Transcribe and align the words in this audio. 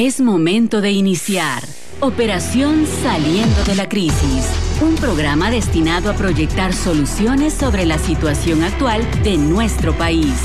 Es 0.00 0.20
momento 0.20 0.80
de 0.80 0.92
iniciar 0.92 1.60
Operación 1.98 2.86
Saliendo 3.02 3.64
de 3.64 3.74
la 3.74 3.88
Crisis, 3.88 4.48
un 4.80 4.94
programa 4.94 5.50
destinado 5.50 6.08
a 6.08 6.14
proyectar 6.14 6.72
soluciones 6.72 7.52
sobre 7.52 7.84
la 7.84 7.98
situación 7.98 8.62
actual 8.62 9.04
de 9.24 9.36
nuestro 9.38 9.92
país 9.98 10.36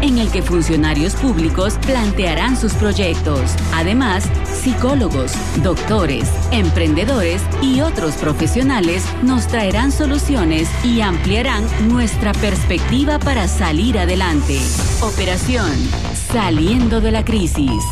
en 0.00 0.16
el 0.16 0.30
que 0.30 0.42
funcionarios 0.42 1.16
públicos 1.16 1.74
plantearán 1.84 2.56
sus 2.56 2.72
proyectos. 2.74 3.54
Además, 3.74 4.24
psicólogos, 4.44 5.32
doctores, 5.62 6.30
emprendedores 6.50 7.42
y 7.62 7.80
otros 7.80 8.14
profesionales 8.14 9.04
nos 9.22 9.48
traerán 9.48 9.92
soluciones 9.92 10.68
y 10.84 11.00
ampliarán 11.00 11.64
nuestra 11.88 12.32
perspectiva 12.32 13.18
para 13.18 13.48
salir 13.48 13.98
adelante. 13.98 14.58
Operación 15.02 15.72
Saliendo 16.32 17.00
de 17.00 17.10
la 17.10 17.24
Crisis. 17.24 17.82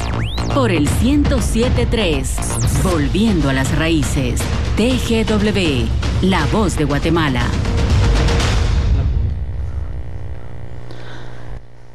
Por 0.54 0.70
el 0.70 0.86
1073. 1.02 2.36
Volviendo 2.82 3.48
a 3.48 3.54
las 3.54 3.74
raíces. 3.78 4.42
TGW. 4.76 5.86
La 6.20 6.44
voz 6.52 6.76
de 6.76 6.84
Guatemala. 6.84 7.46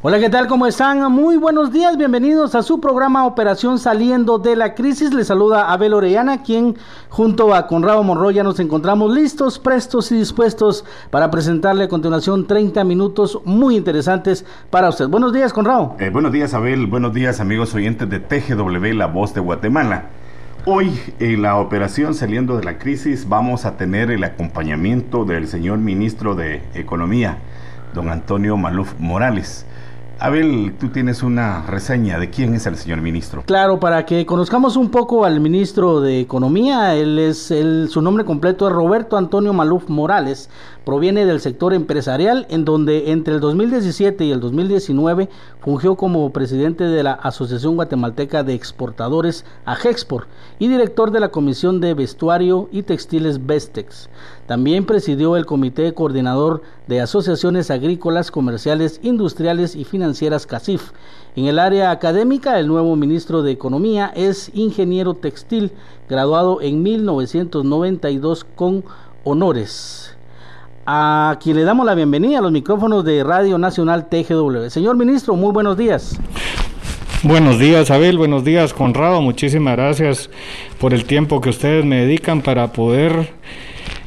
Hola, 0.04 0.18
¿qué 0.18 0.28
tal? 0.28 0.48
¿Cómo 0.48 0.66
están? 0.66 1.12
Muy 1.12 1.36
buenos 1.36 1.72
días, 1.72 1.96
bienvenidos 1.96 2.56
a 2.56 2.64
su 2.64 2.80
programa 2.80 3.24
Operación 3.24 3.78
Saliendo 3.78 4.38
de 4.38 4.56
la 4.56 4.74
Crisis. 4.74 5.14
Les 5.14 5.28
saluda 5.28 5.70
Abel 5.70 5.94
Orellana, 5.94 6.42
quien 6.42 6.76
junto 7.08 7.54
a 7.54 7.68
Conrado 7.68 8.02
Monroya 8.02 8.42
nos 8.42 8.58
encontramos 8.58 9.14
listos, 9.14 9.60
prestos 9.60 10.10
y 10.10 10.16
dispuestos 10.16 10.84
para 11.12 11.30
presentarle 11.30 11.84
a 11.84 11.88
continuación 11.88 12.48
30 12.48 12.82
minutos 12.82 13.38
muy 13.44 13.76
interesantes 13.76 14.44
para 14.70 14.88
usted. 14.88 15.06
Buenos 15.06 15.32
días, 15.32 15.52
Conrado. 15.52 15.94
Eh, 16.00 16.10
buenos 16.10 16.32
días, 16.32 16.52
Abel. 16.52 16.88
Buenos 16.88 17.14
días, 17.14 17.38
amigos 17.38 17.72
oyentes 17.72 18.10
de 18.10 18.18
TGW, 18.18 18.94
La 18.94 19.06
Voz 19.06 19.34
de 19.34 19.40
Guatemala. 19.40 20.06
Hoy 20.66 20.98
en 21.20 21.42
la 21.42 21.54
operación 21.58 22.14
Saliendo 22.14 22.56
de 22.56 22.64
la 22.64 22.76
Crisis 22.76 23.28
vamos 23.28 23.66
a 23.66 23.76
tener 23.76 24.10
el 24.10 24.24
acompañamiento 24.24 25.24
del 25.24 25.46
señor 25.46 25.78
ministro 25.78 26.34
de 26.34 26.60
Economía, 26.74 27.38
don 27.94 28.08
Antonio 28.08 28.56
Maluf 28.56 28.94
Morales. 28.98 29.64
Abel, 30.22 30.76
tú 30.78 30.88
tienes 30.90 31.24
una 31.24 31.62
reseña 31.66 32.16
de 32.20 32.30
quién 32.30 32.54
es 32.54 32.66
el 32.66 32.76
señor 32.76 33.00
ministro. 33.00 33.42
Claro, 33.44 33.80
para 33.80 34.06
que 34.06 34.24
conozcamos 34.24 34.76
un 34.76 34.88
poco 34.88 35.24
al 35.24 35.40
ministro 35.40 36.00
de 36.00 36.20
Economía, 36.20 36.94
él 36.94 37.18
es 37.18 37.52
su 37.88 38.00
nombre 38.00 38.24
completo 38.24 38.68
es 38.68 38.72
Roberto 38.72 39.16
Antonio 39.16 39.52
Maluf 39.52 39.88
Morales, 39.88 40.48
proviene 40.84 41.26
del 41.26 41.40
sector 41.40 41.74
empresarial, 41.74 42.46
en 42.50 42.64
donde 42.64 43.12
entre 43.12 43.34
el 43.34 43.40
2017 43.40 44.24
y 44.24 44.32
el 44.32 44.40
2019 44.40 45.28
fungió 45.60 45.96
como 45.96 46.32
presidente 46.32 46.84
de 46.84 47.02
la 47.02 47.12
Asociación 47.12 47.76
Guatemalteca 47.76 48.42
de 48.42 48.54
Exportadores 48.54 49.44
AGEXPOR 49.64 50.26
y 50.58 50.68
director 50.68 51.10
de 51.10 51.20
la 51.20 51.30
Comisión 51.30 51.80
de 51.80 51.94
Vestuario 51.94 52.68
y 52.72 52.82
Textiles 52.82 53.46
Vestex. 53.46 54.08
También 54.46 54.86
presidió 54.86 55.36
el 55.36 55.46
Comité 55.46 55.94
Coordinador 55.94 56.62
de 56.86 57.00
Asociaciones 57.00 57.70
Agrícolas, 57.70 58.30
Comerciales, 58.30 59.00
Industriales 59.02 59.76
y 59.76 59.84
Financieras 59.84 60.46
CACIF. 60.46 60.90
En 61.36 61.46
el 61.46 61.58
área 61.58 61.90
académica, 61.90 62.58
el 62.58 62.66
nuevo 62.66 62.94
ministro 62.96 63.42
de 63.42 63.52
Economía 63.52 64.12
es 64.14 64.50
ingeniero 64.54 65.14
textil, 65.14 65.72
graduado 66.08 66.60
en 66.60 66.82
1992 66.82 68.44
con 68.56 68.84
honores. 69.24 70.16
A 70.84 71.38
quien 71.40 71.56
le 71.56 71.62
damos 71.62 71.86
la 71.86 71.94
bienvenida 71.94 72.38
a 72.38 72.42
los 72.42 72.50
micrófonos 72.50 73.04
de 73.04 73.22
Radio 73.22 73.56
Nacional 73.56 74.08
TGW. 74.08 74.68
Señor 74.68 74.96
ministro, 74.96 75.36
muy 75.36 75.52
buenos 75.52 75.76
días. 75.76 76.18
Buenos 77.22 77.60
días, 77.60 77.92
Abel. 77.92 78.18
Buenos 78.18 78.42
días, 78.42 78.74
Conrado. 78.74 79.22
Muchísimas 79.22 79.76
gracias 79.76 80.28
por 80.80 80.92
el 80.92 81.04
tiempo 81.04 81.40
que 81.40 81.50
ustedes 81.50 81.84
me 81.84 82.04
dedican 82.04 82.42
para 82.42 82.72
poder 82.72 83.32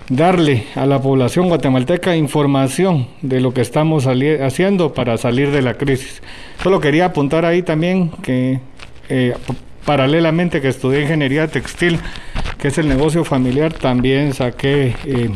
darle 0.09 0.65
a 0.75 0.85
la 0.85 1.01
población 1.01 1.47
guatemalteca 1.47 2.17
información 2.17 3.07
de 3.21 3.39
lo 3.39 3.53
que 3.53 3.61
estamos 3.61 4.05
haciendo 4.05 4.93
para 4.93 5.17
salir 5.17 5.51
de 5.51 5.61
la 5.61 5.75
crisis. 5.75 6.21
Solo 6.61 6.81
quería 6.81 7.05
apuntar 7.05 7.45
ahí 7.45 7.61
también 7.61 8.09
que 8.21 8.59
eh, 9.07 9.33
paralelamente 9.85 10.59
que 10.59 10.67
estudié 10.67 11.03
ingeniería 11.03 11.47
textil, 11.47 12.01
que 12.57 12.67
es 12.67 12.77
el 12.77 12.89
negocio 12.89 13.23
familiar, 13.23 13.71
también 13.71 14.33
saqué 14.33 14.93
eh, 15.05 15.29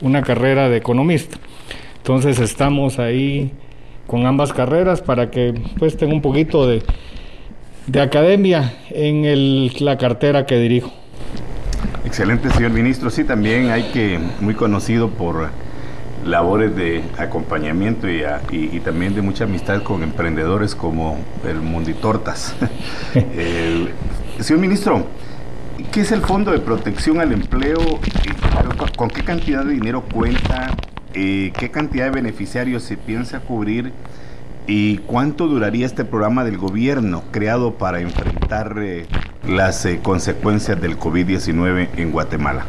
una 0.00 0.22
carrera 0.22 0.68
de 0.68 0.76
economista. 0.76 1.38
Entonces 1.98 2.38
estamos 2.38 2.98
ahí 2.98 3.52
con 4.06 4.26
ambas 4.26 4.52
carreras 4.52 5.02
para 5.02 5.30
que 5.30 5.54
pues 5.78 5.96
tenga 5.96 6.14
un 6.14 6.22
poquito 6.22 6.66
de, 6.66 6.82
de 7.86 8.00
academia 8.00 8.74
en 8.90 9.24
el, 9.24 9.72
la 9.80 9.98
cartera 9.98 10.46
que 10.46 10.58
dirijo. 10.58 10.92
Excelente, 12.04 12.50
señor 12.50 12.72
ministro. 12.72 13.10
Sí, 13.10 13.24
también 13.24 13.70
hay 13.70 13.84
que, 13.92 14.18
muy 14.40 14.54
conocido 14.54 15.10
por 15.10 15.50
labores 16.24 16.74
de 16.76 17.02
acompañamiento 17.18 18.06
y, 18.08 18.80
también 18.80 19.14
de 19.14 19.22
mucha 19.22 19.44
amistad 19.44 19.82
con 19.82 20.02
emprendedores 20.02 20.74
como 20.74 21.18
el 21.48 21.60
Munditortas. 21.60 22.54
eh, 23.14 23.88
señor 24.40 24.60
ministro, 24.60 25.06
¿qué 25.92 26.00
es 26.00 26.12
el 26.12 26.20
Fondo 26.20 26.52
de 26.52 26.58
Protección 26.58 27.20
al 27.20 27.32
Empleo? 27.32 27.78
¿Con 28.96 29.08
qué 29.08 29.22
cantidad 29.22 29.64
de 29.64 29.74
dinero 29.74 30.02
cuenta? 30.02 30.74
Eh, 31.14 31.52
¿Qué 31.58 31.70
cantidad 31.70 32.06
de 32.06 32.10
beneficiarios 32.10 32.82
se 32.82 32.96
piensa 32.96 33.40
cubrir? 33.40 33.92
¿Y 34.66 34.98
cuánto 34.98 35.46
duraría 35.46 35.86
este 35.86 36.04
programa 36.04 36.44
del 36.44 36.58
gobierno 36.58 37.24
creado 37.30 37.74
para 37.74 38.00
enfrentar 38.00 38.76
eh, 38.78 39.06
las 39.48 39.84
eh, 39.86 40.00
consecuencias 40.02 40.80
del 40.80 40.98
COVID-19 40.98 41.88
en 41.96 42.12
Guatemala? 42.12 42.66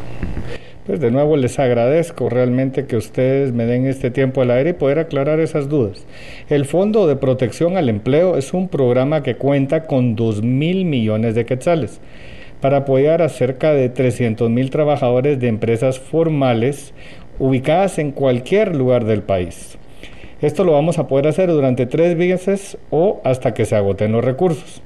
Pues 0.86 0.98
de 0.98 1.12
nuevo 1.12 1.36
les 1.36 1.58
agradezco 1.60 2.28
realmente 2.28 2.86
que 2.86 2.96
ustedes 2.96 3.52
me 3.52 3.66
den 3.66 3.86
este 3.86 4.10
tiempo 4.10 4.42
al 4.42 4.50
aire 4.50 4.70
y 4.70 4.72
poder 4.72 4.98
aclarar 4.98 5.38
esas 5.38 5.68
dudas. 5.68 6.04
El 6.48 6.64
Fondo 6.64 7.06
de 7.06 7.14
Protección 7.14 7.76
al 7.76 7.88
Empleo 7.88 8.36
es 8.36 8.52
un 8.52 8.68
programa 8.68 9.22
que 9.22 9.36
cuenta 9.36 9.84
con 9.84 10.16
2 10.16 10.42
mil 10.42 10.84
millones 10.84 11.36
de 11.36 11.46
quetzales 11.46 12.00
para 12.62 12.78
apoyar 12.78 13.22
a 13.22 13.28
cerca 13.28 13.72
de 13.72 13.88
300 13.88 14.48
mil 14.48 14.70
trabajadores 14.70 15.38
de 15.40 15.48
empresas 15.48 15.98
formales 15.98 16.94
ubicadas 17.40 17.98
en 17.98 18.12
cualquier 18.12 18.76
lugar 18.76 19.04
del 19.04 19.22
país. 19.22 19.76
Esto 20.40 20.62
lo 20.62 20.72
vamos 20.72 20.98
a 20.98 21.08
poder 21.08 21.26
hacer 21.26 21.50
durante 21.50 21.86
tres 21.86 22.16
meses 22.16 22.78
o 22.90 23.20
hasta 23.24 23.52
que 23.52 23.64
se 23.64 23.74
agoten 23.74 24.12
los 24.12 24.24
recursos. 24.24 24.80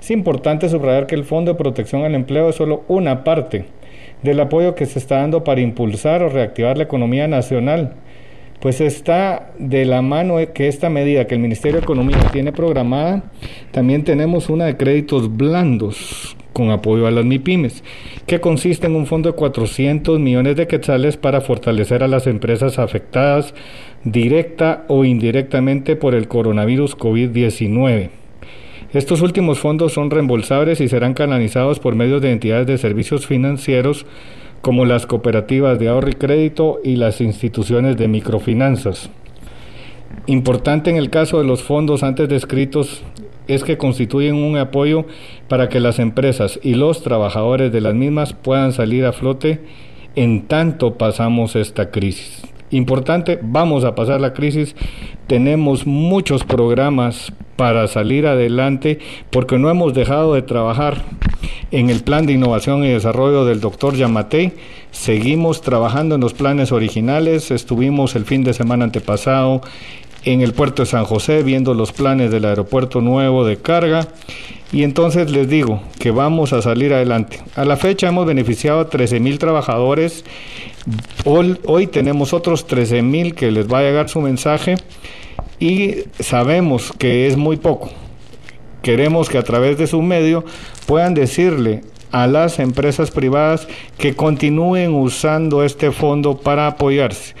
Es 0.00 0.10
importante 0.10 0.68
subrayar 0.68 1.06
que 1.06 1.14
el 1.14 1.24
Fondo 1.24 1.52
de 1.52 1.58
Protección 1.58 2.02
al 2.02 2.16
Empleo 2.16 2.48
es 2.48 2.56
solo 2.56 2.82
una 2.88 3.22
parte 3.22 3.66
del 4.24 4.40
apoyo 4.40 4.74
que 4.74 4.86
se 4.86 4.98
está 4.98 5.18
dando 5.18 5.44
para 5.44 5.60
impulsar 5.60 6.24
o 6.24 6.28
reactivar 6.28 6.76
la 6.76 6.84
economía 6.84 7.28
nacional, 7.28 7.94
pues 8.58 8.80
está 8.80 9.52
de 9.58 9.84
la 9.84 10.02
mano 10.02 10.38
que 10.52 10.66
esta 10.66 10.90
medida 10.90 11.28
que 11.28 11.36
el 11.36 11.40
Ministerio 11.40 11.78
de 11.78 11.84
Economía 11.84 12.18
tiene 12.32 12.52
programada, 12.52 13.22
también 13.70 14.02
tenemos 14.02 14.48
una 14.48 14.64
de 14.66 14.76
créditos 14.76 15.36
blandos 15.36 16.36
con 16.52 16.70
apoyo 16.70 17.06
a 17.06 17.10
las 17.10 17.24
MIPIMES, 17.24 17.82
que 18.26 18.40
consiste 18.40 18.86
en 18.86 18.96
un 18.96 19.06
fondo 19.06 19.30
de 19.30 19.36
400 19.36 20.18
millones 20.18 20.56
de 20.56 20.66
quetzales 20.66 21.16
para 21.16 21.40
fortalecer 21.40 22.02
a 22.02 22.08
las 22.08 22.26
empresas 22.26 22.78
afectadas 22.78 23.54
directa 24.04 24.84
o 24.88 25.04
indirectamente 25.04 25.96
por 25.96 26.14
el 26.14 26.28
coronavirus 26.28 26.96
COVID-19. 26.96 28.10
Estos 28.92 29.22
últimos 29.22 29.58
fondos 29.58 29.94
son 29.94 30.10
reembolsables 30.10 30.80
y 30.82 30.88
serán 30.88 31.14
canalizados 31.14 31.78
por 31.80 31.94
medio 31.94 32.20
de 32.20 32.32
entidades 32.32 32.66
de 32.66 32.76
servicios 32.76 33.26
financieros 33.26 34.04
como 34.60 34.84
las 34.84 35.06
cooperativas 35.06 35.78
de 35.78 35.88
ahorro 35.88 36.10
y 36.10 36.14
crédito 36.14 36.78
y 36.84 36.96
las 36.96 37.20
instituciones 37.20 37.96
de 37.96 38.08
microfinanzas. 38.08 39.10
Importante 40.26 40.90
en 40.90 40.96
el 40.96 41.10
caso 41.10 41.38
de 41.38 41.44
los 41.44 41.62
fondos 41.62 42.02
antes 42.02 42.28
descritos 42.28 43.02
es 43.48 43.64
que 43.64 43.78
constituyen 43.78 44.34
un 44.34 44.56
apoyo 44.56 45.06
para 45.48 45.68
que 45.68 45.80
las 45.80 45.98
empresas 45.98 46.58
y 46.62 46.74
los 46.74 47.02
trabajadores 47.02 47.72
de 47.72 47.80
las 47.80 47.94
mismas 47.94 48.32
puedan 48.32 48.72
salir 48.72 49.04
a 49.04 49.12
flote 49.12 49.60
en 50.14 50.42
tanto 50.42 50.94
pasamos 50.94 51.56
esta 51.56 51.90
crisis. 51.90 52.42
Importante, 52.70 53.38
vamos 53.42 53.84
a 53.84 53.94
pasar 53.94 54.20
la 54.20 54.32
crisis, 54.32 54.74
tenemos 55.26 55.86
muchos 55.86 56.42
programas 56.44 57.32
para 57.56 57.86
salir 57.86 58.26
adelante 58.26 58.98
porque 59.30 59.58
no 59.58 59.68
hemos 59.70 59.92
dejado 59.94 60.34
de 60.34 60.42
trabajar 60.42 61.04
en 61.70 61.90
el 61.90 62.02
plan 62.02 62.26
de 62.26 62.34
innovación 62.34 62.84
y 62.84 62.88
desarrollo 62.88 63.44
del 63.44 63.60
doctor 63.60 63.94
Yamate. 63.94 64.52
Seguimos 64.90 65.62
trabajando 65.62 66.14
en 66.14 66.20
los 66.20 66.34
planes 66.34 66.70
originales. 66.70 67.50
Estuvimos 67.50 68.14
el 68.14 68.24
fin 68.24 68.44
de 68.44 68.52
semana 68.52 68.84
antepasado 68.84 69.62
en 70.24 70.40
el 70.40 70.52
puerto 70.52 70.82
de 70.82 70.86
San 70.86 71.04
José 71.04 71.42
viendo 71.42 71.74
los 71.74 71.92
planes 71.92 72.30
del 72.30 72.44
aeropuerto 72.44 73.00
nuevo 73.00 73.44
de 73.44 73.56
carga. 73.56 74.08
Y 74.72 74.84
entonces 74.84 75.30
les 75.30 75.48
digo 75.48 75.82
que 75.98 76.10
vamos 76.10 76.52
a 76.52 76.62
salir 76.62 76.94
adelante. 76.94 77.40
A 77.56 77.64
la 77.64 77.76
fecha 77.76 78.08
hemos 78.08 78.26
beneficiado 78.26 78.80
a 78.80 78.88
13 78.88 79.20
mil 79.20 79.38
trabajadores. 79.38 80.24
Hoy, 81.24 81.58
hoy, 81.64 81.86
tenemos 81.86 82.32
otros 82.32 82.66
13 82.66 83.02
mil 83.02 83.34
que 83.34 83.50
les 83.50 83.70
va 83.70 83.80
a 83.80 83.82
llegar 83.82 84.08
su 84.08 84.20
mensaje 84.20 84.76
y 85.60 86.04
sabemos 86.18 86.92
que 86.98 87.26
es 87.26 87.36
muy 87.36 87.56
poco. 87.56 87.90
queremos 88.82 89.28
que 89.28 89.38
a 89.38 89.44
través 89.44 89.78
de 89.78 89.86
su 89.86 90.02
medio 90.02 90.44
puedan 90.86 91.14
decirle 91.14 91.82
a 92.10 92.26
las 92.26 92.58
empresas 92.58 93.10
privadas 93.10 93.68
que 93.96 94.14
continúen 94.14 94.94
usando 94.94 95.62
este 95.62 95.92
fondo 95.92 96.38
para 96.38 96.66
apoyarse. 96.66 97.34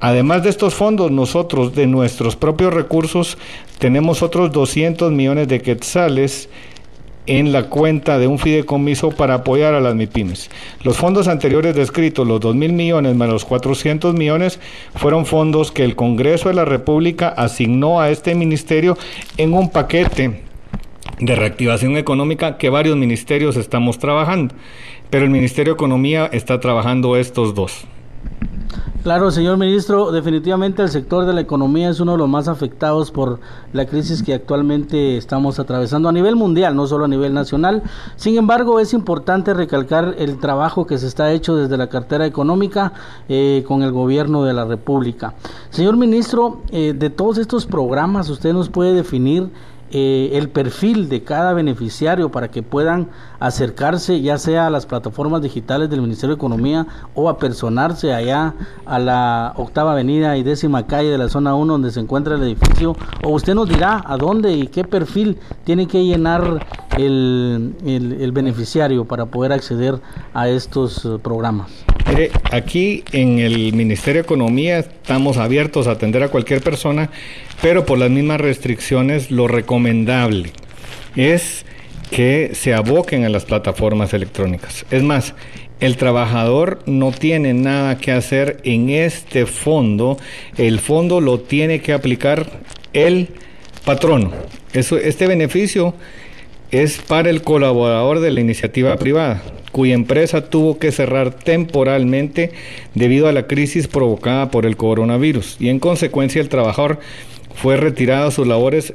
Además 0.00 0.44
de 0.44 0.50
estos 0.50 0.74
fondos, 0.74 1.10
nosotros 1.10 1.74
de 1.74 1.86
nuestros 1.86 2.36
propios 2.36 2.72
recursos 2.72 3.36
tenemos 3.78 4.22
otros 4.22 4.52
200 4.52 5.10
millones 5.12 5.48
de 5.48 5.60
quetzales 5.60 6.48
en 7.26 7.52
la 7.52 7.64
cuenta 7.64 8.18
de 8.18 8.26
un 8.26 8.38
fideicomiso 8.38 9.10
para 9.10 9.34
apoyar 9.34 9.74
a 9.74 9.80
las 9.80 9.94
MIPIMES. 9.94 10.50
Los 10.82 10.96
fondos 10.96 11.28
anteriores 11.28 11.74
descritos, 11.74 12.26
los 12.26 12.40
2 12.40 12.54
mil 12.54 12.72
millones 12.72 13.14
más 13.16 13.28
los 13.28 13.44
400 13.44 14.14
millones, 14.14 14.60
fueron 14.94 15.26
fondos 15.26 15.70
que 15.70 15.84
el 15.84 15.94
Congreso 15.94 16.48
de 16.48 16.54
la 16.54 16.64
República 16.64 17.28
asignó 17.28 18.00
a 18.00 18.10
este 18.10 18.34
ministerio 18.34 18.96
en 19.36 19.52
un 19.52 19.68
paquete 19.68 20.42
de 21.20 21.34
reactivación 21.34 21.96
económica 21.96 22.56
que 22.56 22.70
varios 22.70 22.96
ministerios 22.96 23.56
estamos 23.56 23.98
trabajando, 23.98 24.54
pero 25.10 25.24
el 25.24 25.30
Ministerio 25.30 25.74
de 25.74 25.76
Economía 25.76 26.30
está 26.32 26.60
trabajando 26.60 27.16
estos 27.16 27.54
dos. 27.54 27.84
Claro, 29.04 29.30
señor 29.30 29.58
ministro, 29.58 30.10
definitivamente 30.10 30.82
el 30.82 30.88
sector 30.88 31.24
de 31.24 31.32
la 31.32 31.40
economía 31.40 31.88
es 31.88 32.00
uno 32.00 32.12
de 32.12 32.18
los 32.18 32.28
más 32.28 32.48
afectados 32.48 33.12
por 33.12 33.38
la 33.72 33.86
crisis 33.86 34.24
que 34.24 34.34
actualmente 34.34 35.16
estamos 35.16 35.60
atravesando 35.60 36.08
a 36.08 36.12
nivel 36.12 36.34
mundial, 36.34 36.74
no 36.74 36.84
solo 36.88 37.04
a 37.04 37.08
nivel 37.08 37.32
nacional. 37.32 37.84
Sin 38.16 38.36
embargo, 38.36 38.80
es 38.80 38.92
importante 38.92 39.54
recalcar 39.54 40.16
el 40.18 40.40
trabajo 40.40 40.84
que 40.84 40.98
se 40.98 41.06
está 41.06 41.30
hecho 41.30 41.54
desde 41.54 41.76
la 41.76 41.88
cartera 41.88 42.26
económica 42.26 42.92
eh, 43.28 43.64
con 43.68 43.82
el 43.82 43.92
gobierno 43.92 44.42
de 44.42 44.52
la 44.52 44.64
República. 44.64 45.34
Señor 45.70 45.96
ministro, 45.96 46.62
eh, 46.72 46.92
de 46.92 47.08
todos 47.08 47.38
estos 47.38 47.66
programas, 47.66 48.28
usted 48.28 48.52
nos 48.52 48.68
puede 48.68 48.94
definir 48.94 49.48
eh, 49.90 50.30
el 50.34 50.48
perfil 50.48 51.08
de 51.08 51.22
cada 51.22 51.52
beneficiario 51.52 52.30
para 52.30 52.48
que 52.48 52.62
puedan 52.62 53.08
acercarse 53.40 54.20
ya 54.20 54.38
sea 54.38 54.66
a 54.66 54.70
las 54.70 54.86
plataformas 54.86 55.42
digitales 55.42 55.88
del 55.90 56.00
Ministerio 56.00 56.34
de 56.34 56.38
Economía 56.38 56.86
o 57.14 57.28
a 57.28 57.38
personarse 57.38 58.12
allá 58.12 58.54
a 58.84 58.98
la 58.98 59.52
octava 59.56 59.92
avenida 59.92 60.36
y 60.36 60.42
décima 60.42 60.86
calle 60.86 61.10
de 61.10 61.18
la 61.18 61.28
zona 61.28 61.54
1 61.54 61.72
donde 61.72 61.90
se 61.90 62.00
encuentra 62.00 62.34
el 62.34 62.42
edificio 62.42 62.96
o 63.22 63.30
usted 63.30 63.54
nos 63.54 63.68
dirá 63.68 64.02
a 64.06 64.16
dónde 64.16 64.52
y 64.52 64.66
qué 64.66 64.84
perfil 64.84 65.38
tiene 65.64 65.86
que 65.86 66.04
llenar 66.04 66.66
el, 66.96 67.74
el 67.84 68.32
beneficiario 68.32 69.04
para 69.04 69.26
poder 69.26 69.52
acceder 69.52 70.00
a 70.34 70.48
estos 70.48 71.04
eh, 71.04 71.18
programas. 71.22 71.70
Mire, 72.08 72.30
aquí 72.52 73.04
en 73.12 73.38
el 73.38 73.74
Ministerio 73.74 74.22
de 74.22 74.26
Economía 74.26 74.78
estamos 74.78 75.36
abiertos 75.36 75.86
a 75.86 75.92
atender 75.92 76.22
a 76.22 76.28
cualquier 76.28 76.62
persona, 76.62 77.10
pero 77.62 77.84
por 77.84 77.98
las 77.98 78.10
mismas 78.10 78.40
restricciones 78.40 79.30
lo 79.30 79.48
recomendable 79.48 80.52
es 81.16 81.64
que 82.10 82.52
se 82.54 82.74
aboquen 82.74 83.24
a 83.24 83.28
las 83.28 83.44
plataformas 83.44 84.14
electrónicas. 84.14 84.86
Es 84.90 85.02
más, 85.02 85.34
el 85.80 85.96
trabajador 85.96 86.80
no 86.86 87.12
tiene 87.12 87.54
nada 87.54 87.98
que 87.98 88.12
hacer 88.12 88.60
en 88.64 88.90
este 88.90 89.46
fondo, 89.46 90.18
el 90.56 90.80
fondo 90.80 91.20
lo 91.20 91.40
tiene 91.40 91.80
que 91.80 91.92
aplicar 91.92 92.46
el 92.92 93.28
patrono. 93.84 94.32
Eso, 94.72 94.96
este 94.96 95.26
beneficio 95.26 95.94
es 96.70 96.98
para 96.98 97.30
el 97.30 97.42
colaborador 97.42 98.20
de 98.20 98.30
la 98.30 98.40
iniciativa 98.40 98.96
privada 98.96 99.42
cuya 99.72 99.94
empresa 99.94 100.48
tuvo 100.48 100.78
que 100.78 100.92
cerrar 100.92 101.32
temporalmente 101.32 102.52
debido 102.94 103.28
a 103.28 103.32
la 103.32 103.46
crisis 103.46 103.86
provocada 103.86 104.50
por 104.50 104.66
el 104.66 104.76
coronavirus 104.76 105.56
y 105.60 105.68
en 105.68 105.78
consecuencia 105.78 106.40
el 106.40 106.48
trabajador 106.48 106.98
fue 107.60 107.76
retirado 107.76 108.26
de 108.26 108.30
sus 108.30 108.46
labores 108.46 108.94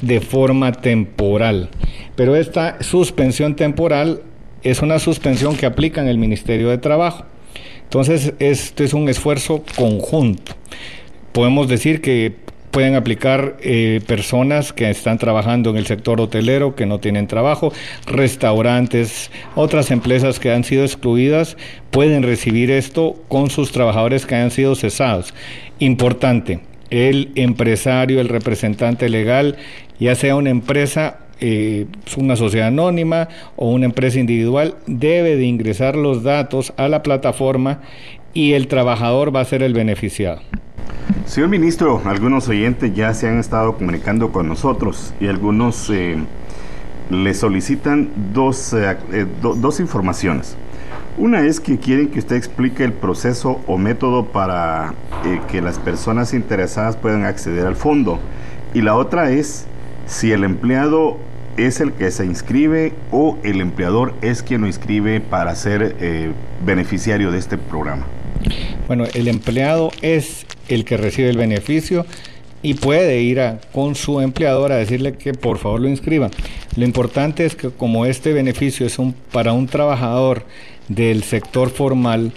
de 0.00 0.20
forma 0.20 0.72
temporal. 0.72 1.70
Pero 2.16 2.34
esta 2.34 2.82
suspensión 2.82 3.54
temporal 3.54 4.22
es 4.62 4.82
una 4.82 4.98
suspensión 4.98 5.56
que 5.56 5.66
aplica 5.66 6.00
en 6.00 6.08
el 6.08 6.18
Ministerio 6.18 6.70
de 6.70 6.78
Trabajo. 6.78 7.24
Entonces, 7.84 8.34
este 8.40 8.84
es 8.84 8.94
un 8.94 9.08
esfuerzo 9.08 9.64
conjunto. 9.76 10.52
Podemos 11.32 11.68
decir 11.68 12.00
que 12.00 12.34
pueden 12.72 12.94
aplicar 12.96 13.56
eh, 13.60 14.00
personas 14.06 14.72
que 14.72 14.90
están 14.90 15.18
trabajando 15.18 15.70
en 15.70 15.76
el 15.76 15.86
sector 15.86 16.20
hotelero, 16.20 16.74
que 16.74 16.86
no 16.86 16.98
tienen 16.98 17.28
trabajo, 17.28 17.72
restaurantes, 18.06 19.30
otras 19.54 19.90
empresas 19.92 20.40
que 20.40 20.52
han 20.52 20.64
sido 20.64 20.84
excluidas, 20.84 21.56
pueden 21.90 22.22
recibir 22.24 22.70
esto 22.70 23.16
con 23.28 23.50
sus 23.50 23.70
trabajadores 23.70 24.26
que 24.26 24.34
han 24.34 24.50
sido 24.50 24.74
cesados. 24.74 25.32
Importante, 25.78 26.60
el 26.90 27.32
empresario, 27.34 28.20
el 28.20 28.28
representante 28.28 29.08
legal, 29.08 29.56
ya 29.98 30.14
sea 30.14 30.36
una 30.36 30.50
empresa 30.50 31.18
eh, 31.42 31.86
una 32.18 32.36
sociedad 32.36 32.68
anónima 32.68 33.28
o 33.56 33.70
una 33.70 33.86
empresa 33.86 34.18
individual 34.18 34.74
debe 34.86 35.36
de 35.36 35.44
ingresar 35.44 35.96
los 35.96 36.22
datos 36.22 36.74
a 36.76 36.86
la 36.88 37.02
plataforma 37.02 37.80
y 38.34 38.52
el 38.52 38.68
trabajador 38.68 39.34
va 39.34 39.40
a 39.40 39.44
ser 39.46 39.62
el 39.62 39.72
beneficiado. 39.72 40.40
Señor 41.24 41.48
ministro, 41.48 42.02
algunos 42.04 42.46
oyentes 42.48 42.94
ya 42.94 43.14
se 43.14 43.26
han 43.26 43.38
estado 43.38 43.76
comunicando 43.76 44.32
con 44.32 44.48
nosotros 44.48 45.14
y 45.18 45.28
algunos 45.28 45.88
eh, 45.88 46.16
le 47.08 47.34
solicitan 47.34 48.10
dos, 48.34 48.74
eh, 48.74 49.26
dos 49.40 49.80
informaciones. 49.80 50.56
Una 51.18 51.46
es 51.46 51.60
que 51.60 51.78
quieren 51.78 52.08
que 52.08 52.18
usted 52.18 52.36
explique 52.36 52.84
el 52.84 52.92
proceso 52.92 53.60
o 53.66 53.76
método 53.76 54.26
para 54.26 54.94
que 55.50 55.60
las 55.60 55.78
personas 55.78 56.32
interesadas 56.34 56.96
puedan 56.96 57.24
acceder 57.24 57.66
al 57.66 57.76
fondo. 57.76 58.18
Y 58.74 58.82
la 58.82 58.94
otra 58.96 59.30
es 59.30 59.66
si 60.06 60.32
el 60.32 60.44
empleado 60.44 61.18
es 61.56 61.80
el 61.80 61.92
que 61.92 62.10
se 62.10 62.24
inscribe 62.24 62.94
o 63.10 63.36
el 63.42 63.60
empleador 63.60 64.14
es 64.22 64.42
quien 64.42 64.62
lo 64.62 64.66
inscribe 64.66 65.20
para 65.20 65.54
ser 65.54 65.94
beneficiario 66.64 67.30
de 67.30 67.38
este 67.38 67.58
programa. 67.58 68.06
Bueno, 68.86 69.04
el 69.14 69.28
empleado 69.28 69.90
es 70.02 70.46
el 70.68 70.84
que 70.84 70.96
recibe 70.96 71.28
el 71.28 71.36
beneficio 71.36 72.06
y 72.62 72.74
puede 72.74 73.20
ir 73.20 73.40
con 73.72 73.94
su 73.94 74.20
empleador 74.20 74.72
a 74.72 74.76
decirle 74.76 75.14
que 75.14 75.32
por 75.32 75.58
favor 75.58 75.80
lo 75.80 75.88
inscriba. 75.88 76.30
Lo 76.76 76.84
importante 76.84 77.44
es 77.44 77.56
que 77.56 77.70
como 77.70 78.06
este 78.06 78.32
beneficio 78.32 78.86
es 78.86 78.98
un, 78.98 79.14
para 79.32 79.52
un 79.52 79.66
trabajador 79.66 80.44
del 80.90 81.22
sector 81.22 81.70
formal, 81.70 82.32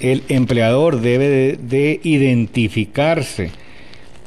el 0.00 0.22
empleador 0.28 1.00
debe 1.00 1.56
de, 1.56 2.00
identificarse 2.02 3.50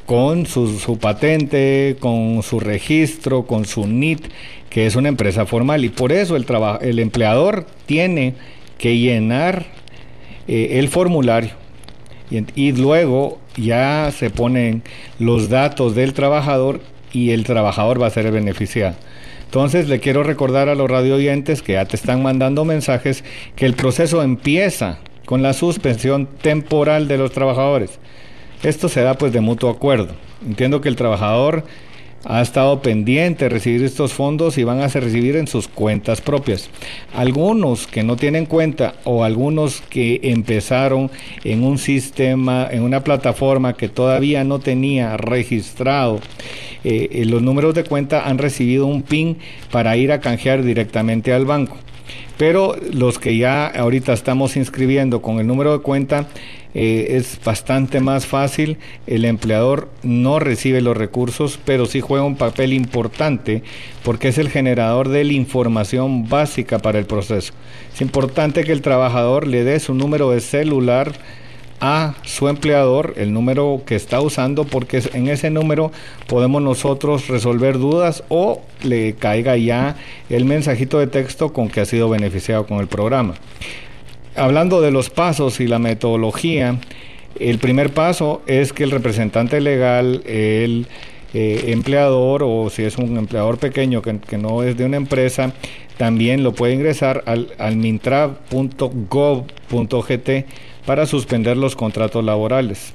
con 0.07 0.47
su, 0.47 0.79
su, 0.79 0.97
patente, 0.97 1.95
con 1.99 2.41
su 2.41 2.59
registro, 2.59 3.45
con 3.45 3.65
su 3.65 3.85
NIT, 3.85 4.25
que 4.71 4.87
es 4.87 4.95
una 4.95 5.09
empresa 5.09 5.45
formal. 5.45 5.85
Y 5.85 5.89
por 5.89 6.11
eso 6.11 6.35
el, 6.35 6.47
el 6.81 6.97
empleador 6.97 7.67
tiene 7.85 8.33
que 8.79 8.97
llenar 8.97 9.67
eh, 10.47 10.79
el 10.79 10.87
formulario 10.89 11.51
y, 12.55 12.71
luego 12.73 13.39
ya 13.57 14.11
se 14.11 14.29
ponen 14.29 14.83
los 15.17 15.49
datos 15.49 15.95
del 15.95 16.13
trabajador 16.13 16.81
y 17.11 17.31
el 17.31 17.43
trabajador 17.43 18.01
va 18.01 18.07
a 18.07 18.11
ser 18.11 18.27
el 18.27 18.31
beneficiado. 18.31 18.95
Entonces 19.49 19.87
le 19.89 19.99
quiero 19.99 20.21
recordar 20.21 20.69
a 20.69 20.75
los 20.75 20.87
radio 20.87 21.15
oyentes 21.15 21.63
que 21.63 21.73
ya 21.73 21.85
te 21.85 21.95
están 21.95 22.21
mandando 22.21 22.65
mensajes 22.65 23.23
que 23.55 23.65
el 23.65 23.73
proceso 23.73 24.21
empieza 24.21 24.99
con 25.25 25.41
la 25.41 25.53
suspensión 25.53 26.27
temporal 26.27 27.07
de 27.07 27.17
los 27.17 27.31
trabajadores. 27.31 27.99
Esto 28.61 28.89
se 28.89 29.01
da 29.01 29.15
pues 29.15 29.33
de 29.33 29.41
mutuo 29.41 29.71
acuerdo. 29.71 30.13
Entiendo 30.45 30.81
que 30.81 30.89
el 30.89 30.95
trabajador 30.95 31.63
ha 32.25 32.41
estado 32.41 32.81
pendiente 32.81 33.45
de 33.45 33.49
recibir 33.49 33.83
estos 33.83 34.13
fondos 34.13 34.57
y 34.57 34.63
van 34.63 34.81
a 34.81 34.87
recibir 34.87 35.35
en 35.35 35.47
sus 35.47 35.67
cuentas 35.67 36.21
propias. 36.21 36.69
Algunos 37.13 37.87
que 37.87 38.03
no 38.03 38.17
tienen 38.17 38.45
cuenta 38.45 38.95
o 39.03 39.23
algunos 39.23 39.81
que 39.89 40.19
empezaron 40.23 41.09
en 41.43 41.63
un 41.63 41.77
sistema, 41.77 42.67
en 42.69 42.83
una 42.83 43.03
plataforma 43.03 43.73
que 43.73 43.89
todavía 43.89 44.43
no 44.43 44.59
tenía 44.59 45.17
registrado 45.17 46.19
eh, 46.83 47.23
los 47.25 47.41
números 47.41 47.73
de 47.75 47.83
cuenta 47.83 48.27
han 48.27 48.37
recibido 48.37 48.85
un 48.85 49.01
PIN 49.01 49.37
para 49.71 49.97
ir 49.97 50.11
a 50.11 50.21
canjear 50.21 50.63
directamente 50.63 51.33
al 51.33 51.45
banco. 51.45 51.77
Pero 52.37 52.75
los 52.93 53.19
que 53.19 53.37
ya 53.37 53.67
ahorita 53.67 54.13
estamos 54.13 54.55
inscribiendo 54.55 55.21
con 55.21 55.39
el 55.39 55.47
número 55.47 55.73
de 55.73 55.83
cuenta 55.83 56.27
eh, 56.75 57.17
es 57.17 57.39
bastante 57.43 57.99
más 57.99 58.27
fácil, 58.27 58.77
el 59.07 59.25
empleador 59.25 59.89
no 60.03 60.39
recibe 60.39 60.81
los 60.81 60.95
recursos, 60.95 61.59
pero 61.65 61.85
sí 61.87 61.99
juega 61.99 62.25
un 62.25 62.35
papel 62.35 62.73
importante 62.73 63.63
porque 64.03 64.27
es 64.27 64.37
el 64.37 64.49
generador 64.49 65.09
de 65.09 65.23
la 65.23 65.33
información 65.33 66.29
básica 66.29 66.79
para 66.79 66.99
el 66.99 67.05
proceso. 67.05 67.53
Es 67.93 68.01
importante 68.01 68.63
que 68.63 68.71
el 68.71 68.81
trabajador 68.81 69.47
le 69.47 69.63
dé 69.63 69.79
su 69.79 69.95
número 69.95 70.29
de 70.29 70.41
celular 70.41 71.13
a 71.81 72.15
su 72.23 72.49
empleador 72.49 73.13
el 73.17 73.33
número 73.33 73.81
que 73.85 73.95
está 73.95 74.19
usando 74.21 74.65
porque 74.65 75.01
en 75.13 75.29
ese 75.29 75.49
número 75.49 75.91
podemos 76.27 76.61
nosotros 76.61 77.29
resolver 77.29 77.77
dudas 77.77 78.23
o 78.27 78.61
le 78.83 79.13
caiga 79.13 79.55
ya 79.55 79.95
el 80.29 80.45
mensajito 80.45 80.99
de 80.99 81.07
texto 81.07 81.53
con 81.53 81.69
que 81.69 81.79
ha 81.79 81.85
sido 81.85 82.09
beneficiado 82.09 82.67
con 82.67 82.79
el 82.79 82.87
programa 82.87 83.35
hablando 84.35 84.81
de 84.81 84.91
los 84.91 85.09
pasos 85.09 85.59
y 85.59 85.67
la 85.67 85.79
metodología, 85.79 86.79
el 87.39 87.59
primer 87.59 87.93
paso 87.93 88.41
es 88.47 88.73
que 88.73 88.83
el 88.83 88.91
representante 88.91 89.61
legal, 89.61 90.23
él 90.25 90.87
eh, 91.33 91.65
empleador 91.67 92.41
o 92.43 92.71
si 92.71 92.83
es 92.83 92.97
un 92.97 93.15
empleador 93.17 93.59
pequeño 93.59 94.01
que, 94.01 94.37
no 94.37 94.63
es 94.63 94.75
de 94.77 94.85
una 94.85 94.97
empresa, 94.97 95.53
también 95.97 96.43
lo 96.43 96.53
puede 96.53 96.73
ingresar 96.73 97.23
al, 97.27 97.49
al 97.59 97.77
para 100.85 101.05
suspender 101.05 101.55
los 101.55 101.75
contratos 101.75 102.23
laborales. 102.23 102.93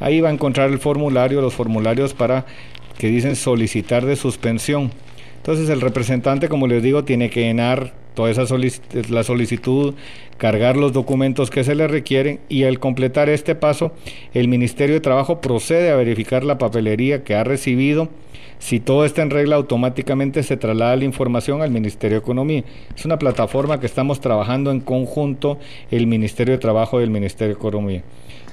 Ahí 0.00 0.20
va 0.20 0.30
a 0.30 0.32
encontrar 0.32 0.70
el 0.70 0.78
formulario, 0.78 1.40
los 1.40 1.54
formularios 1.54 2.12
para 2.12 2.44
que 2.98 3.06
dicen 3.06 3.36
solicitar 3.36 4.04
de 4.04 4.16
suspensión. 4.16 4.90
Entonces 5.36 5.68
el 5.68 5.80
representante, 5.80 6.48
como 6.48 6.66
les 6.66 6.82
digo, 6.82 7.04
tiene 7.04 7.30
que 7.30 7.42
llenar 7.42 7.92
toda 8.16 8.30
esa 8.30 8.42
la 9.10 9.22
solicitud, 9.22 9.94
cargar 10.38 10.76
los 10.76 10.92
documentos 10.92 11.50
que 11.50 11.62
se 11.62 11.76
le 11.76 11.86
requieren 11.86 12.40
y 12.48 12.64
al 12.64 12.80
completar 12.80 13.28
este 13.28 13.54
paso, 13.54 13.92
el 14.34 14.48
Ministerio 14.48 14.96
de 14.96 15.00
Trabajo 15.00 15.40
procede 15.40 15.90
a 15.90 15.96
verificar 15.96 16.42
la 16.42 16.58
papelería 16.58 17.22
que 17.22 17.36
ha 17.36 17.44
recibido. 17.44 18.08
Si 18.58 18.80
todo 18.80 19.04
está 19.04 19.20
en 19.20 19.30
regla, 19.30 19.56
automáticamente 19.56 20.42
se 20.42 20.56
traslada 20.56 20.96
la 20.96 21.04
información 21.04 21.60
al 21.60 21.70
Ministerio 21.70 22.16
de 22.16 22.22
Economía. 22.22 22.64
Es 22.96 23.04
una 23.04 23.18
plataforma 23.18 23.78
que 23.78 23.86
estamos 23.86 24.20
trabajando 24.20 24.70
en 24.70 24.80
conjunto 24.80 25.58
el 25.90 26.06
Ministerio 26.06 26.54
de 26.54 26.58
Trabajo 26.58 26.98
y 26.98 27.04
el 27.04 27.10
Ministerio 27.10 27.54
de 27.54 27.60
Economía. 27.60 28.02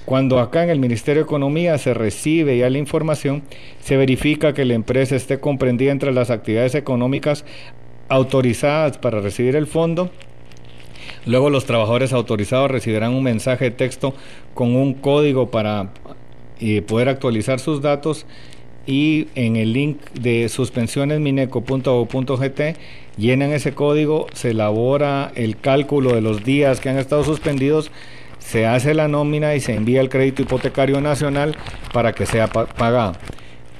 Cuando 0.06 0.40
acá 0.40 0.66
en 0.66 0.70
el 0.70 0.80
Ministerio 0.80 1.22
de 1.22 1.28
Economía 1.28 1.78
se 1.78 1.94
recibe 1.94 2.58
ya 2.58 2.70
la 2.70 2.78
información, 2.78 3.44
se 3.80 3.96
verifica 3.96 4.54
que 4.54 4.66
la 4.66 4.74
empresa 4.74 5.16
esté 5.16 5.40
comprendida 5.40 5.94
entre 5.94 6.12
las 6.12 6.30
actividades 6.30 6.76
económicas 6.76 7.46
autorizadas 8.14 8.98
para 8.98 9.22
recibir 9.22 9.56
el 9.56 9.68
fondo. 9.68 10.10
Luego 11.26 11.50
los 11.50 11.66
trabajadores 11.66 12.12
autorizados 12.14 12.70
recibirán 12.70 13.14
un 13.14 13.24
mensaje 13.24 13.66
de 13.66 13.72
texto 13.72 14.14
con 14.54 14.76
un 14.76 14.94
código 14.94 15.50
para 15.50 15.90
eh, 16.60 16.82
poder 16.82 17.08
actualizar 17.10 17.60
sus 17.60 17.82
datos 17.82 18.26
y 18.86 19.28
en 19.36 19.56
el 19.56 19.74
link 19.74 20.00
de 20.12 20.48
suspensionesmineco.gt 20.50 22.62
llenan 23.18 23.52
ese 23.52 23.74
código, 23.74 24.28
se 24.34 24.52
elabora 24.52 25.32
el 25.36 25.58
cálculo 25.58 26.14
de 26.14 26.22
los 26.22 26.44
días 26.44 26.80
que 26.80 26.90
han 26.90 27.00
estado 27.00 27.24
suspendidos 27.24 27.92
se 28.40 28.66
hace 28.66 28.94
la 28.94 29.08
nómina 29.08 29.56
y 29.56 29.62
se 29.62 29.74
envía 29.74 30.02
el 30.02 30.10
crédito 30.10 30.42
hipotecario 30.42 31.00
nacional 31.02 31.56
para 31.94 32.14
que 32.14 32.26
sea 32.26 32.48
pagado. 32.48 33.14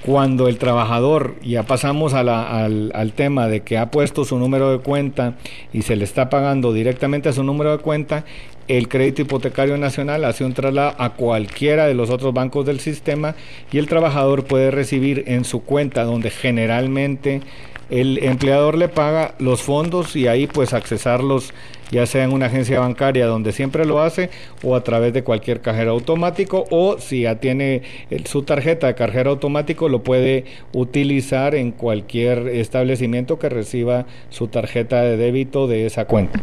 Cuando 0.06 0.50
el 0.50 0.58
trabajador, 0.58 1.36
ya 1.42 1.64
pasamos 1.64 2.14
al, 2.14 2.28
al, 2.28 3.14
tema 3.14 3.48
de 3.48 3.62
que 3.62 3.78
ha 3.78 3.90
puesto 3.90 4.26
su 4.26 4.38
número 4.38 4.72
de 4.72 4.80
cuenta 4.80 5.36
y 5.72 5.84
se 5.84 5.96
le 5.96 6.04
está 6.04 6.30
pagando 6.30 6.74
directamente 6.74 7.30
a 7.30 7.34
su 7.34 7.44
número 7.44 7.72
de 7.72 7.78
cuenta, 7.78 8.26
el 8.68 8.88
crédito 8.88 9.22
hipotecario 9.22 9.78
nacional 9.78 10.26
hace 10.26 10.46
un 10.46 10.54
traslado 10.54 10.96
a 10.98 11.12
cualquiera 11.12 11.88
de 11.88 11.94
los 11.94 12.10
otros 12.10 12.34
bancos 12.34 12.66
del 12.66 12.80
sistema 12.80 13.36
y 13.72 13.78
el 13.78 13.88
trabajador 13.88 14.46
puede 14.46 14.72
recibir 14.72 15.24
en 15.28 15.46
su 15.46 15.64
cuenta 15.64 16.04
donde 16.04 16.30
generalmente 16.30 17.42
el 17.90 18.24
empleador 18.24 18.78
le 18.78 18.88
paga 18.90 19.36
los 19.40 19.62
fondos 19.62 20.16
y 20.16 20.28
ahí 20.28 20.48
pues 20.48 20.74
accesarlos 20.74 21.54
ya 21.92 22.08
sea 22.08 22.24
en 22.24 22.34
una 22.34 22.48
agencia 22.48 22.80
bancaria 22.80 23.28
donde 23.28 23.52
siempre 23.52 23.86
lo 23.86 24.02
hace 24.02 24.32
o 24.64 24.76
a 24.76 24.84
través 24.84 25.14
de 25.14 25.24
cualquier 25.24 25.62
cajero 25.62 25.92
automático 25.92 26.66
o 26.72 26.98
si 26.98 27.22
ya 27.22 27.36
tiene 27.36 27.84
su 28.26 28.42
tarjeta 28.42 28.88
de 28.88 28.96
cajero 28.96 29.32
automático 29.32 29.90
lo 29.90 30.02
puede 30.02 30.46
utilizar 30.74 31.54
en 31.54 31.72
cualquier 31.72 32.48
establecimiento 32.48 33.38
que 33.38 33.50
reciba 33.50 34.08
su 34.30 34.48
tarjeta 34.48 35.02
de 35.04 35.18
débito 35.18 35.68
de 35.68 35.86
esa 35.86 36.06
cuenta. 36.06 36.40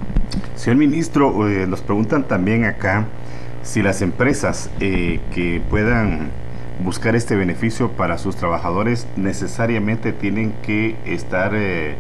Señor 0.54 0.76
ministro, 0.76 1.48
eh, 1.48 1.66
nos 1.66 1.80
también 2.10 2.64
acá 2.64 3.06
si 3.62 3.82
las 3.82 4.02
empresas 4.02 4.70
eh, 4.80 5.20
que 5.34 5.60
puedan 5.70 6.30
buscar 6.82 7.14
este 7.14 7.36
beneficio 7.36 7.92
para 7.92 8.18
sus 8.18 8.36
trabajadores 8.36 9.06
necesariamente 9.16 10.12
tienen 10.12 10.52
que 10.62 10.96
estar 11.04 11.52
eh, 11.54 11.94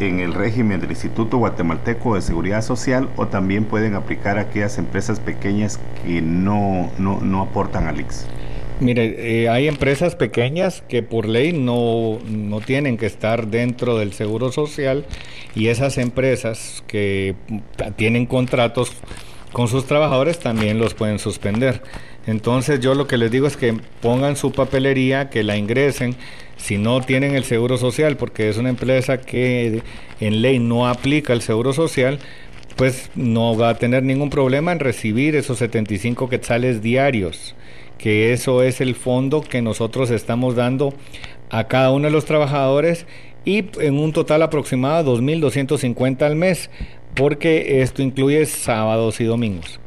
en 0.00 0.20
el 0.20 0.34
régimen 0.34 0.80
del 0.80 0.90
Instituto 0.90 1.38
Guatemalteco 1.38 2.14
de 2.14 2.22
Seguridad 2.22 2.62
Social 2.62 3.08
o 3.16 3.26
también 3.26 3.64
pueden 3.64 3.94
aplicar 3.94 4.38
aquellas 4.38 4.78
empresas 4.78 5.18
pequeñas 5.18 5.80
que 6.04 6.20
no, 6.20 6.90
no, 6.98 7.42
aportan 7.42 7.86
al 7.86 8.00
IX? 8.00 8.26
Mire, 8.80 9.42
eh, 9.42 9.48
hay 9.48 9.68
empresas 9.68 10.16
pequeñas 10.16 10.82
que 10.88 11.02
por 11.02 11.26
ley 11.26 11.52
no, 11.52 12.18
no 12.26 12.60
tienen 12.60 12.96
que 12.96 13.06
estar 13.06 13.46
dentro 13.46 13.96
del 13.96 14.12
Seguro 14.12 14.50
Social 14.50 15.04
y 15.54 15.68
esas 15.68 15.98
empresas 15.98 16.82
que 16.86 17.34
tienen 17.96 18.26
contratos 18.26 18.92
con 19.52 19.68
sus 19.68 19.86
trabajadores 19.86 20.38
también 20.38 20.78
los 20.78 20.94
pueden 20.94 21.18
suspender. 21.18 21.82
Entonces 22.26 22.80
yo 22.80 22.94
lo 22.94 23.06
que 23.06 23.18
les 23.18 23.30
digo 23.30 23.46
es 23.46 23.56
que 23.56 23.74
pongan 24.00 24.36
su 24.36 24.52
papelería, 24.52 25.28
que 25.28 25.42
la 25.42 25.56
ingresen, 25.56 26.16
si 26.56 26.78
no 26.78 27.00
tienen 27.00 27.34
el 27.34 27.44
seguro 27.44 27.76
social, 27.78 28.16
porque 28.16 28.48
es 28.48 28.56
una 28.56 28.70
empresa 28.70 29.18
que 29.18 29.82
en 30.20 30.42
ley 30.42 30.58
no 30.58 30.88
aplica 30.88 31.32
el 31.32 31.42
seguro 31.42 31.72
social, 31.72 32.20
pues 32.76 33.10
no 33.14 33.56
va 33.56 33.70
a 33.70 33.78
tener 33.78 34.02
ningún 34.02 34.30
problema 34.30 34.72
en 34.72 34.78
recibir 34.78 35.36
esos 35.36 35.58
75 35.58 36.28
quetzales 36.28 36.80
diarios, 36.80 37.54
que 37.98 38.32
eso 38.32 38.62
es 38.62 38.80
el 38.80 38.94
fondo 38.94 39.42
que 39.42 39.60
nosotros 39.60 40.10
estamos 40.10 40.54
dando 40.54 40.94
a 41.50 41.64
cada 41.68 41.90
uno 41.90 42.06
de 42.06 42.12
los 42.12 42.24
trabajadores 42.24 43.06
y 43.44 43.64
en 43.80 43.98
un 43.98 44.12
total 44.12 44.42
aproximado 44.42 45.18
2.250 45.18 46.22
al 46.22 46.36
mes, 46.36 46.70
porque 47.14 47.82
esto 47.82 48.02
incluye 48.02 48.46
sábados 48.46 49.20
y 49.20 49.24
domingos. 49.24 49.81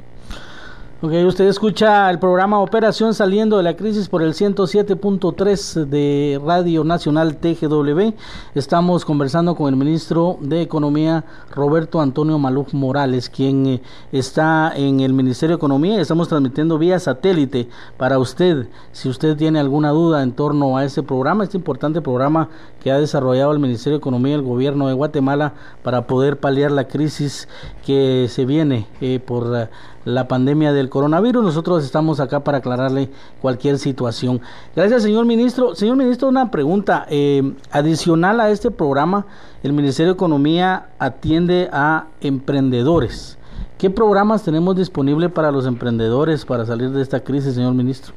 Ok, 1.05 1.13
usted 1.27 1.45
escucha 1.45 2.09
el 2.09 2.17
programa 2.17 2.59
Operación 2.59 3.13
Saliendo 3.13 3.57
de 3.57 3.63
la 3.63 3.75
Crisis 3.75 4.09
por 4.09 4.23
el 4.23 4.33
107.3 4.33 5.85
de 5.85 6.41
Radio 6.43 6.83
Nacional 6.83 7.37
TGW. 7.37 8.15
Estamos 8.55 9.05
conversando 9.05 9.53
con 9.53 9.71
el 9.71 9.75
ministro 9.75 10.39
de 10.41 10.63
Economía 10.63 11.23
Roberto 11.51 12.01
Antonio 12.01 12.39
Maluf 12.39 12.73
Morales, 12.73 13.29
quien 13.29 13.67
eh, 13.67 13.81
está 14.11 14.73
en 14.75 14.99
el 14.99 15.13
Ministerio 15.13 15.57
de 15.57 15.59
Economía. 15.59 16.01
Estamos 16.01 16.27
transmitiendo 16.27 16.79
vía 16.79 16.99
satélite 16.99 17.69
para 17.97 18.17
usted. 18.17 18.67
Si 18.91 19.07
usted 19.07 19.37
tiene 19.37 19.59
alguna 19.59 19.91
duda 19.91 20.23
en 20.23 20.31
torno 20.31 20.75
a 20.75 20.85
este 20.85 21.03
programa, 21.03 21.43
este 21.43 21.57
importante 21.57 22.01
programa 22.01 22.49
que 22.81 22.91
ha 22.91 22.99
desarrollado 22.99 23.51
el 23.51 23.59
Ministerio 23.59 23.99
de 23.99 24.01
Economía 24.01 24.31
y 24.31 24.39
el 24.39 24.41
Gobierno 24.41 24.87
de 24.87 24.95
Guatemala 24.95 25.53
para 25.83 26.07
poder 26.07 26.39
paliar 26.39 26.71
la 26.71 26.87
crisis 26.87 27.47
que 27.85 28.25
se 28.27 28.43
viene 28.45 28.87
eh, 29.01 29.19
por... 29.19 29.69
La 30.05 30.27
pandemia 30.27 30.71
del 30.71 30.89
coronavirus. 30.89 31.43
Nosotros 31.43 31.83
estamos 31.83 32.19
acá 32.19 32.43
para 32.43 32.59
aclararle 32.59 33.09
cualquier 33.41 33.79
situación. 33.79 34.39
Gracias, 34.75 35.03
señor 35.03 35.25
ministro. 35.25 35.75
Señor 35.75 35.97
ministro, 35.97 36.29
una 36.29 36.51
pregunta. 36.51 37.05
Eh, 37.09 37.53
adicional 37.71 38.39
a 38.39 38.51
este 38.51 38.71
programa, 38.71 39.25
el 39.63 39.73
Ministerio 39.73 40.13
de 40.13 40.15
Economía 40.15 40.89
atiende 40.99 41.69
a 41.73 42.05
emprendedores. 42.21 43.37
¿Qué 43.77 43.89
programas 43.89 44.43
tenemos 44.43 44.75
disponibles 44.77 45.31
para 45.31 45.51
los 45.51 45.65
emprendedores 45.65 46.45
para 46.45 46.65
salir 46.65 46.91
de 46.91 47.01
esta 47.01 47.19
crisis, 47.19 47.55
señor 47.55 47.73
ministro? 47.73 48.13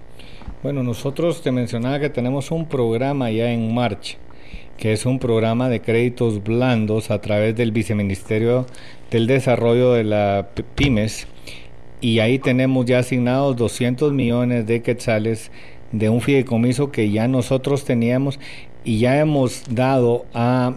Bueno, 0.62 0.82
nosotros 0.82 1.42
te 1.42 1.50
mencionaba 1.50 1.98
que 1.98 2.10
tenemos 2.10 2.50
un 2.50 2.66
programa 2.66 3.30
ya 3.30 3.50
en 3.50 3.74
marcha, 3.74 4.18
que 4.76 4.92
es 4.92 5.06
un 5.06 5.18
programa 5.18 5.68
de 5.68 5.80
créditos 5.80 6.42
blandos 6.44 7.10
a 7.10 7.20
través 7.20 7.56
del 7.56 7.72
Viceministerio 7.72 8.66
del 9.10 9.26
Desarrollo 9.26 9.92
de 9.92 10.04
la 10.04 10.48
Pymes 10.74 11.26
y 12.00 12.20
ahí 12.20 12.38
tenemos 12.38 12.86
ya 12.86 13.00
asignados 13.00 13.56
200 13.56 14.12
millones 14.12 14.66
de 14.66 14.82
quetzales 14.82 15.50
de 15.92 16.08
un 16.08 16.20
fideicomiso 16.20 16.92
que 16.92 17.10
ya 17.10 17.28
nosotros 17.28 17.84
teníamos 17.84 18.38
y 18.84 18.98
ya 18.98 19.18
hemos 19.18 19.62
dado 19.70 20.26
a 20.34 20.74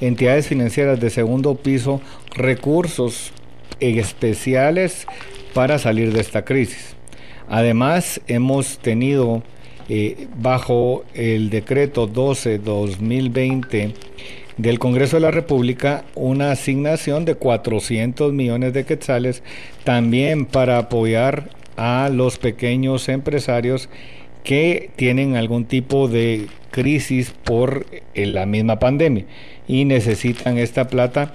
entidades 0.00 0.46
financieras 0.46 1.00
de 1.00 1.10
segundo 1.10 1.54
piso 1.54 2.00
recursos 2.34 3.32
especiales 3.80 5.06
para 5.54 5.78
salir 5.78 6.12
de 6.12 6.20
esta 6.20 6.44
crisis. 6.44 6.96
Además, 7.48 8.20
hemos 8.26 8.78
tenido 8.78 9.42
eh, 9.88 10.28
bajo 10.36 11.04
el 11.14 11.48
decreto 11.50 12.08
12-2020 12.08 13.94
del 14.58 14.78
Congreso 14.78 15.16
de 15.16 15.22
la 15.22 15.30
República 15.30 16.04
una 16.14 16.50
asignación 16.50 17.24
de 17.24 17.36
400 17.36 18.32
millones 18.32 18.72
de 18.72 18.84
quetzales 18.84 19.42
también 19.84 20.46
para 20.46 20.78
apoyar 20.78 21.50
a 21.76 22.10
los 22.12 22.38
pequeños 22.38 23.08
empresarios 23.08 23.88
que 24.42 24.90
tienen 24.96 25.36
algún 25.36 25.64
tipo 25.64 26.08
de 26.08 26.48
crisis 26.70 27.32
por 27.44 27.86
eh, 28.14 28.26
la 28.26 28.46
misma 28.46 28.78
pandemia 28.78 29.24
y 29.68 29.84
necesitan 29.84 30.58
esta 30.58 30.88
plata 30.88 31.34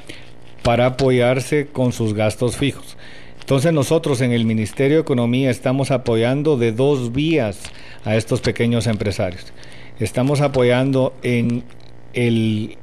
para 0.61 0.85
apoyarse 0.85 1.67
con 1.67 1.93
sus 1.93 2.13
gastos 2.13 2.57
fijos. 2.57 2.97
Entonces 3.39 3.73
nosotros 3.73 4.21
en 4.21 4.31
el 4.31 4.45
Ministerio 4.45 4.97
de 4.97 5.01
Economía 5.01 5.49
estamos 5.49 5.91
apoyando 5.91 6.57
de 6.57 6.71
dos 6.71 7.11
vías 7.11 7.61
a 8.05 8.15
estos 8.15 8.41
pequeños 8.41 8.87
empresarios. 8.87 9.53
Estamos 9.99 10.41
apoyando 10.41 11.13
en 11.23 11.63
el 12.13 12.77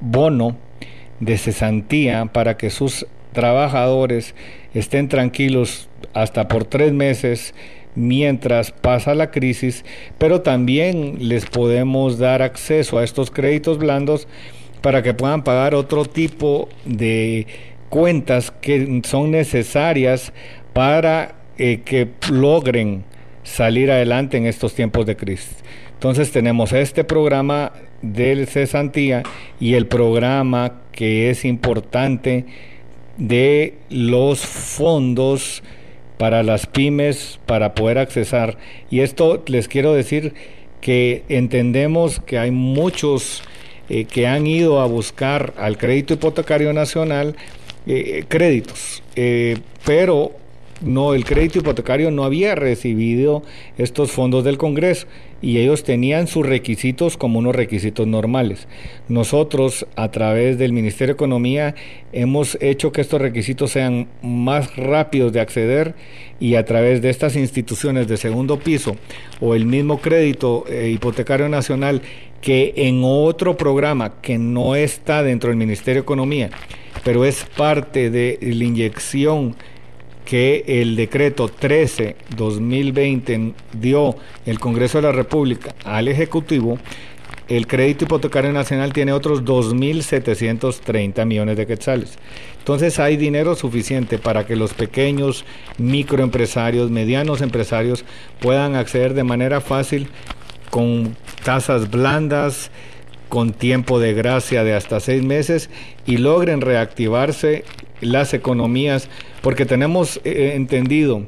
bono 0.00 0.56
de 1.20 1.38
cesantía 1.38 2.26
para 2.26 2.56
que 2.56 2.70
sus 2.70 3.06
trabajadores 3.32 4.34
estén 4.74 5.08
tranquilos 5.08 5.88
hasta 6.14 6.48
por 6.48 6.64
tres 6.64 6.92
meses 6.92 7.54
mientras 7.94 8.72
pasa 8.72 9.14
la 9.14 9.30
crisis, 9.30 9.84
pero 10.18 10.42
también 10.42 11.28
les 11.28 11.46
podemos 11.46 12.18
dar 12.18 12.42
acceso 12.42 12.98
a 12.98 13.04
estos 13.04 13.30
créditos 13.30 13.78
blandos 13.78 14.28
para 14.82 15.02
que 15.02 15.14
puedan 15.14 15.42
pagar 15.42 15.74
otro 15.74 16.04
tipo 16.04 16.68
de 16.84 17.46
cuentas 17.88 18.50
que 18.50 19.00
son 19.04 19.30
necesarias 19.30 20.32
para 20.72 21.34
eh, 21.58 21.80
que 21.84 22.08
logren 22.30 23.04
salir 23.42 23.90
adelante 23.90 24.36
en 24.36 24.46
estos 24.46 24.74
tiempos 24.74 25.06
de 25.06 25.16
crisis. 25.16 25.56
Entonces 25.96 26.30
tenemos 26.30 26.72
este 26.72 27.04
programa 27.04 27.72
del 28.02 28.46
cesantía 28.46 29.22
y 29.58 29.74
el 29.74 29.86
programa 29.86 30.82
que 30.92 31.30
es 31.30 31.44
importante 31.46 32.44
de 33.16 33.74
los 33.88 34.40
fondos 34.40 35.62
para 36.18 36.42
las 36.42 36.66
pymes 36.66 37.40
para 37.46 37.74
poder 37.74 37.98
accesar. 37.98 38.58
Y 38.90 39.00
esto 39.00 39.42
les 39.46 39.68
quiero 39.68 39.94
decir 39.94 40.34
que 40.82 41.24
entendemos 41.28 42.20
que 42.20 42.38
hay 42.38 42.50
muchos 42.50 43.42
eh, 43.88 44.04
que 44.04 44.26
han 44.26 44.46
ido 44.46 44.80
a 44.80 44.86
buscar 44.86 45.54
al 45.56 45.78
crédito 45.78 46.14
hipotecario 46.14 46.72
nacional 46.72 47.36
eh, 47.86 48.24
créditos, 48.28 49.02
eh, 49.14 49.58
pero 49.84 50.32
no, 50.82 51.14
el 51.14 51.24
crédito 51.24 51.60
hipotecario 51.60 52.10
no 52.10 52.24
había 52.24 52.54
recibido 52.54 53.42
estos 53.78 54.10
fondos 54.10 54.44
del 54.44 54.58
Congreso 54.58 55.06
y 55.40 55.58
ellos 55.58 55.84
tenían 55.84 56.26
sus 56.26 56.44
requisitos 56.44 57.16
como 57.16 57.38
unos 57.38 57.56
requisitos 57.56 58.06
normales. 58.06 58.68
Nosotros, 59.08 59.86
a 59.96 60.10
través 60.10 60.58
del 60.58 60.72
Ministerio 60.72 61.14
de 61.14 61.16
Economía, 61.16 61.74
hemos 62.12 62.58
hecho 62.60 62.92
que 62.92 63.00
estos 63.00 63.20
requisitos 63.20 63.70
sean 63.70 64.08
más 64.22 64.76
rápidos 64.76 65.32
de 65.32 65.40
acceder 65.40 65.94
y 66.40 66.56
a 66.56 66.64
través 66.64 67.00
de 67.00 67.08
estas 67.08 67.36
instituciones 67.36 68.06
de 68.06 68.18
segundo 68.18 68.58
piso 68.58 68.96
o 69.40 69.54
el 69.54 69.64
mismo 69.64 69.98
crédito 69.98 70.64
eh, 70.68 70.90
hipotecario 70.90 71.48
nacional 71.48 72.02
que 72.42 72.74
en 72.76 73.00
otro 73.02 73.56
programa 73.56 74.20
que 74.20 74.36
no 74.36 74.74
está 74.74 75.22
dentro 75.22 75.48
del 75.48 75.56
Ministerio 75.56 76.02
de 76.02 76.04
Economía, 76.04 76.50
pero 77.02 77.24
es 77.24 77.46
parte 77.56 78.10
de 78.10 78.38
la 78.42 78.64
inyección 78.64 79.56
que 80.26 80.64
el 80.66 80.96
decreto 80.96 81.48
13-2020 81.48 83.54
dio 83.72 84.16
el 84.44 84.58
Congreso 84.58 84.98
de 84.98 85.02
la 85.02 85.12
República 85.12 85.74
al 85.84 86.08
Ejecutivo, 86.08 86.78
el 87.48 87.68
crédito 87.68 88.04
hipotecario 88.04 88.52
nacional 88.52 88.92
tiene 88.92 89.12
otros 89.12 89.44
2.730 89.44 91.24
millones 91.24 91.56
de 91.56 91.66
quetzales. 91.66 92.18
Entonces 92.58 92.98
hay 92.98 93.16
dinero 93.16 93.54
suficiente 93.54 94.18
para 94.18 94.44
que 94.44 94.56
los 94.56 94.74
pequeños 94.74 95.44
microempresarios, 95.78 96.90
medianos 96.90 97.40
empresarios 97.40 98.04
puedan 98.40 98.74
acceder 98.74 99.14
de 99.14 99.22
manera 99.22 99.60
fácil 99.60 100.08
con 100.70 101.16
tasas 101.44 101.88
blandas, 101.88 102.72
con 103.28 103.52
tiempo 103.52 104.00
de 104.00 104.12
gracia 104.12 104.64
de 104.64 104.74
hasta 104.74 104.98
seis 104.98 105.22
meses 105.22 105.70
y 106.04 106.16
logren 106.16 106.60
reactivarse 106.60 107.64
las 108.00 108.34
economías, 108.34 109.08
porque 109.42 109.66
tenemos 109.66 110.20
eh, 110.24 110.52
entendido 110.54 111.22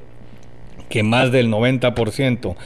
que 0.89 1.03
más 1.03 1.33
del 1.33 1.51
90% 1.51 2.57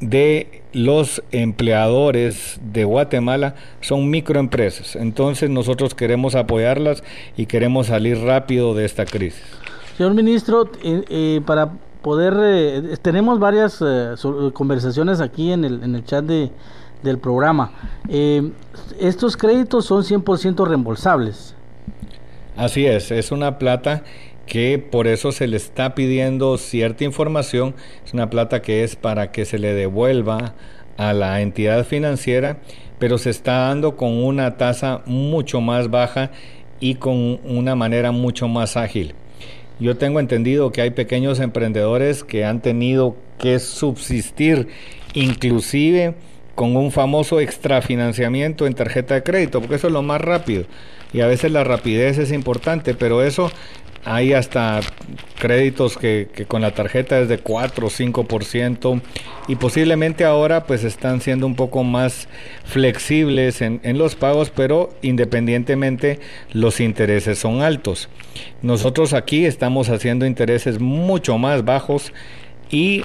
de 0.00 0.62
los 0.72 1.22
empleadores 1.32 2.60
de 2.72 2.84
Guatemala 2.84 3.54
son 3.80 4.10
microempresas. 4.10 4.96
Entonces 4.96 5.50
nosotros 5.50 5.94
queremos 5.94 6.34
apoyarlas 6.34 7.02
y 7.36 7.46
queremos 7.46 7.88
salir 7.88 8.18
rápido 8.18 8.74
de 8.74 8.84
esta 8.84 9.04
crisis. 9.04 9.42
Señor 9.96 10.14
ministro, 10.14 10.70
eh, 10.82 11.04
eh, 11.08 11.40
para 11.46 11.72
poder, 12.02 12.98
tenemos 12.98 13.38
varias 13.38 13.82
conversaciones 14.52 15.20
aquí 15.20 15.52
en 15.52 15.64
el, 15.64 15.82
en 15.82 15.94
el 15.94 16.04
chat 16.04 16.24
de, 16.24 16.50
del 17.02 17.18
programa. 17.18 17.72
estos 19.00 19.38
créditos 19.38 19.86
son 19.86 20.02
100% 20.02 20.66
reembolsables. 20.66 21.54
Así 22.56 22.86
es, 22.86 23.10
es 23.10 23.32
una 23.32 23.58
plata 23.58 24.04
que 24.46 24.78
por 24.78 25.08
eso 25.08 25.32
se 25.32 25.48
le 25.48 25.56
está 25.56 25.96
pidiendo 25.96 26.56
cierta 26.56 27.02
información, 27.02 27.74
es 28.04 28.12
una 28.12 28.30
plata 28.30 28.62
que 28.62 28.84
es 28.84 28.94
para 28.94 29.32
que 29.32 29.44
se 29.44 29.58
le 29.58 29.74
devuelva 29.74 30.54
a 30.96 31.12
la 31.12 31.40
entidad 31.40 31.84
financiera, 31.84 32.58
pero 33.00 33.18
se 33.18 33.30
está 33.30 33.68
dando 33.68 33.96
con 33.96 34.22
una 34.22 34.56
tasa 34.56 35.02
mucho 35.06 35.60
más 35.60 35.90
baja 35.90 36.30
y 36.78 36.94
con 36.94 37.40
una 37.44 37.74
manera 37.74 38.12
mucho 38.12 38.46
más 38.46 38.76
ágil. 38.76 39.14
Yo 39.80 39.96
tengo 39.96 40.20
entendido 40.20 40.70
que 40.70 40.82
hay 40.82 40.90
pequeños 40.90 41.40
emprendedores 41.40 42.22
que 42.22 42.44
han 42.44 42.60
tenido 42.62 43.16
que 43.38 43.58
subsistir 43.58 44.68
inclusive 45.14 46.14
con 46.54 46.76
un 46.76 46.92
famoso 46.92 47.40
extrafinanciamiento 47.40 48.68
en 48.68 48.74
tarjeta 48.74 49.14
de 49.14 49.24
crédito, 49.24 49.60
porque 49.60 49.74
eso 49.74 49.88
es 49.88 49.92
lo 49.92 50.02
más 50.02 50.20
rápido 50.20 50.66
y 51.14 51.20
a 51.20 51.26
veces 51.26 51.52
la 51.52 51.64
rapidez 51.64 52.18
es 52.18 52.32
importante, 52.32 52.92
pero 52.92 53.22
eso 53.22 53.50
hay 54.04 54.34
hasta 54.34 54.80
créditos 55.38 55.96
que, 55.96 56.28
con 56.46 56.60
la 56.60 56.72
tarjeta 56.72 57.18
es 57.20 57.28
de 57.28 57.38
4 57.38 57.86
o 57.86 57.90
5% 57.90 59.00
y 59.48 59.56
posiblemente 59.56 60.24
ahora 60.24 60.64
pues 60.64 60.84
están 60.84 61.20
siendo 61.20 61.46
un 61.46 61.54
poco 61.54 61.84
más 61.84 62.28
flexibles 62.64 63.62
en, 63.62 63.80
en, 63.82 63.96
los 63.96 64.14
pagos, 64.14 64.50
pero 64.50 64.90
independientemente 65.00 66.20
los 66.52 66.80
intereses 66.80 67.38
son 67.38 67.62
altos. 67.62 68.08
Nosotros 68.60 69.14
aquí 69.14 69.46
estamos 69.46 69.88
haciendo 69.88 70.26
intereses 70.26 70.80
mucho 70.80 71.38
más 71.38 71.64
bajos 71.64 72.12
y 72.70 73.04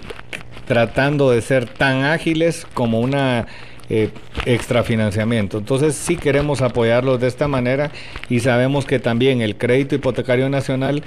tratando 0.67 1.31
de 1.31 1.41
ser 1.41 1.65
tan 1.65 2.03
ágiles 2.03 2.67
como 2.73 2.99
una 2.99 3.47
eh, 3.89 4.09
extrafinanciamiento. 4.45 5.57
Entonces 5.57 5.95
sí 5.95 6.15
queremos 6.15 6.61
apoyarlos 6.61 7.19
de 7.19 7.27
esta 7.27 7.47
manera 7.47 7.91
y 8.29 8.39
sabemos 8.39 8.85
que 8.85 8.99
también 8.99 9.41
el 9.41 9.57
crédito 9.57 9.95
hipotecario 9.95 10.49
nacional 10.49 11.03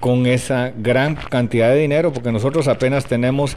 con 0.00 0.26
esa 0.26 0.72
gran 0.76 1.14
cantidad 1.14 1.68
de 1.68 1.78
dinero, 1.78 2.12
porque 2.12 2.32
nosotros 2.32 2.68
apenas 2.68 3.06
tenemos 3.06 3.56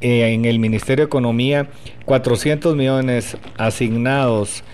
eh, 0.00 0.32
en 0.32 0.44
el 0.44 0.58
Ministerio 0.58 1.04
de 1.04 1.08
Economía 1.08 1.68
400 2.04 2.76
millones 2.76 3.36
asignados 3.58 4.64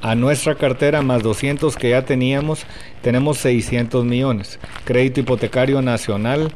a 0.00 0.14
nuestra 0.14 0.54
cartera 0.54 1.02
más 1.02 1.22
200 1.22 1.76
que 1.76 1.90
ya 1.90 2.04
teníamos, 2.04 2.64
tenemos 3.02 3.38
600 3.38 4.04
millones. 4.04 4.58
Crédito 4.84 5.20
hipotecario 5.20 5.82
nacional 5.82 6.52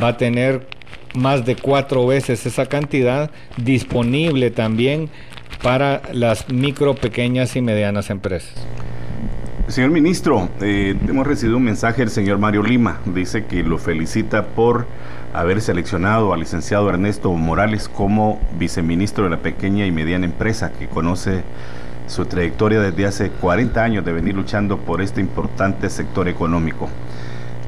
va 0.00 0.08
a 0.08 0.16
tener 0.16 0.66
más 1.14 1.44
de 1.44 1.56
cuatro 1.56 2.06
veces 2.06 2.46
esa 2.46 2.66
cantidad 2.66 3.30
disponible 3.56 4.50
también 4.50 5.10
para 5.62 6.02
las 6.12 6.48
micro, 6.48 6.94
pequeñas 6.94 7.56
y 7.56 7.62
medianas 7.62 8.10
empresas. 8.10 8.52
Señor 9.68 9.90
ministro, 9.90 10.48
eh, 10.60 10.96
hemos 11.08 11.26
recibido 11.26 11.56
un 11.56 11.64
mensaje 11.64 12.02
del 12.02 12.10
señor 12.10 12.38
Mario 12.38 12.62
Lima. 12.62 13.00
Dice 13.06 13.46
que 13.46 13.62
lo 13.62 13.78
felicita 13.78 14.44
por 14.48 14.86
haber 15.32 15.60
seleccionado 15.60 16.34
al 16.34 16.40
licenciado 16.40 16.90
Ernesto 16.90 17.32
Morales 17.32 17.88
como 17.88 18.40
viceministro 18.58 19.24
de 19.24 19.30
la 19.30 19.38
pequeña 19.38 19.86
y 19.86 19.92
mediana 19.92 20.26
empresa, 20.26 20.72
que 20.72 20.88
conoce 20.88 21.42
su 22.06 22.26
trayectoria 22.26 22.80
desde 22.80 23.06
hace 23.06 23.30
40 23.30 23.82
años 23.82 24.04
de 24.04 24.12
venir 24.12 24.34
luchando 24.34 24.78
por 24.78 25.00
este 25.00 25.20
importante 25.20 25.88
sector 25.88 26.28
económico. 26.28 26.88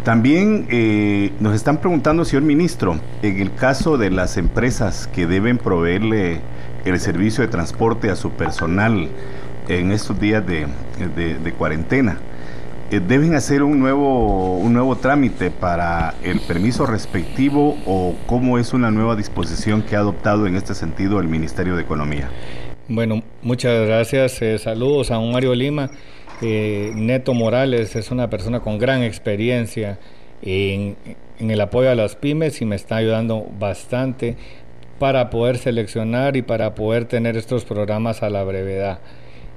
También 0.02 0.66
eh, 0.68 1.32
nos 1.40 1.54
están 1.54 1.78
preguntando, 1.78 2.26
señor 2.26 2.42
ministro, 2.42 2.98
en 3.22 3.40
el 3.40 3.54
caso 3.54 3.96
de 3.96 4.10
las 4.10 4.36
empresas 4.36 5.06
que 5.06 5.26
deben 5.26 5.56
proveerle 5.56 6.42
el 6.84 7.00
servicio 7.00 7.42
de 7.42 7.48
transporte 7.48 8.10
a 8.10 8.16
su 8.16 8.30
personal 8.30 9.08
en 9.68 9.92
estos 9.92 10.18
días 10.20 10.44
de, 10.46 11.52
cuarentena. 11.56 12.18
Eh, 12.90 13.00
¿Deben 13.00 13.34
hacer 13.34 13.62
un 13.62 13.80
nuevo, 13.80 14.58
un 14.58 14.72
nuevo 14.72 14.96
trámite 14.96 15.50
para 15.50 16.14
el 16.22 16.40
permiso 16.40 16.84
respectivo 16.84 17.78
o 17.86 18.14
cómo 18.26 18.58
es 18.58 18.74
una 18.74 18.90
nueva 18.90 19.16
disposición 19.16 19.82
que 19.82 19.96
ha 19.96 20.00
adoptado 20.00 20.46
en 20.46 20.56
este 20.56 20.74
sentido 20.74 21.18
el 21.18 21.28
Ministerio 21.28 21.76
de 21.76 21.82
Economía? 21.82 22.28
Bueno, 22.88 23.22
muchas 23.42 23.86
gracias. 23.86 24.42
Eh, 24.42 24.58
saludos 24.58 25.10
a 25.10 25.18
un 25.18 25.32
Mario 25.32 25.54
Lima. 25.54 25.90
Eh, 26.42 26.92
Neto 26.94 27.32
Morales 27.32 27.96
es 27.96 28.10
una 28.10 28.28
persona 28.28 28.60
con 28.60 28.78
gran 28.78 29.02
experiencia 29.02 29.98
en, 30.42 30.96
en 31.38 31.50
el 31.50 31.60
apoyo 31.62 31.90
a 31.90 31.94
las 31.94 32.16
pymes 32.16 32.60
y 32.60 32.66
me 32.66 32.76
está 32.76 32.96
ayudando 32.96 33.46
bastante 33.58 34.36
para 34.98 35.30
poder 35.30 35.58
seleccionar 35.58 36.36
y 36.36 36.42
para 36.42 36.74
poder 36.74 37.04
tener 37.06 37.36
estos 37.36 37.64
programas 37.64 38.22
a 38.22 38.30
la 38.30 38.44
brevedad. 38.44 38.98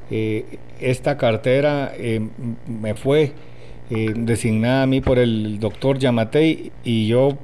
Eh, 0.09 0.45
esta 0.79 1.17
cartera 1.17 1.91
eh, 1.97 2.21
me 2.65 2.95
fue 2.95 3.33
eh, 3.89 4.13
designada 4.15 4.83
a 4.83 4.87
mí 4.87 5.01
por 5.01 5.19
el 5.19 5.59
doctor 5.59 5.97
Yamatei 5.99 6.71
y 6.83 7.07
yo 7.07 7.37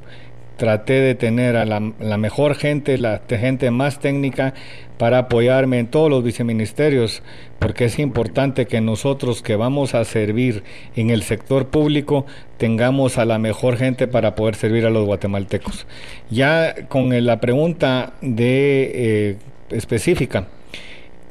traté 0.58 0.94
de 0.94 1.16
tener 1.16 1.56
a 1.56 1.66
la, 1.66 1.80
mejor 2.18 2.56
gente, 2.56 2.98
la 2.98 3.22
gente 3.28 3.72
más 3.72 4.00
técnica 4.00 4.54
para 4.98 5.18
apoyarme 5.18 5.80
en 5.80 5.88
todos 5.88 6.10
los 6.10 6.24
viceministerios, 6.24 7.24
porque 7.60 7.86
es 7.86 8.00
importante 8.00 8.68
que 8.68 8.80
nosotros 8.80 9.42
que 9.42 9.56
vamos 9.56 9.96
a 9.96 10.06
servir 10.06 10.64
en 10.96 11.10
el 11.10 11.24
sector 11.24 11.68
público 11.68 12.26
tengamos 12.58 13.18
a 13.18 13.26
la 13.26 13.40
mejor 13.40 13.78
gente 13.78 14.08
para 14.08 14.36
poder 14.36 14.56
servir 14.56 14.86
a 14.86 14.90
los 14.90 15.06
guatemaltecos. 15.06 15.88
Ya 16.30 16.88
con 16.88 17.26
la 17.26 17.40
pregunta 17.40 18.14
de 18.22 18.92
eh, 18.94 19.38
específica, 19.72 20.48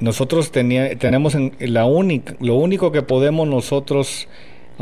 nosotros 0.00 0.50
tenemos 0.50 1.36
la 1.60 1.86
única, 1.86 2.34
lo 2.40 2.56
único 2.56 2.90
que 2.90 3.02
podemos 3.02 3.46
nosotros 3.46 4.28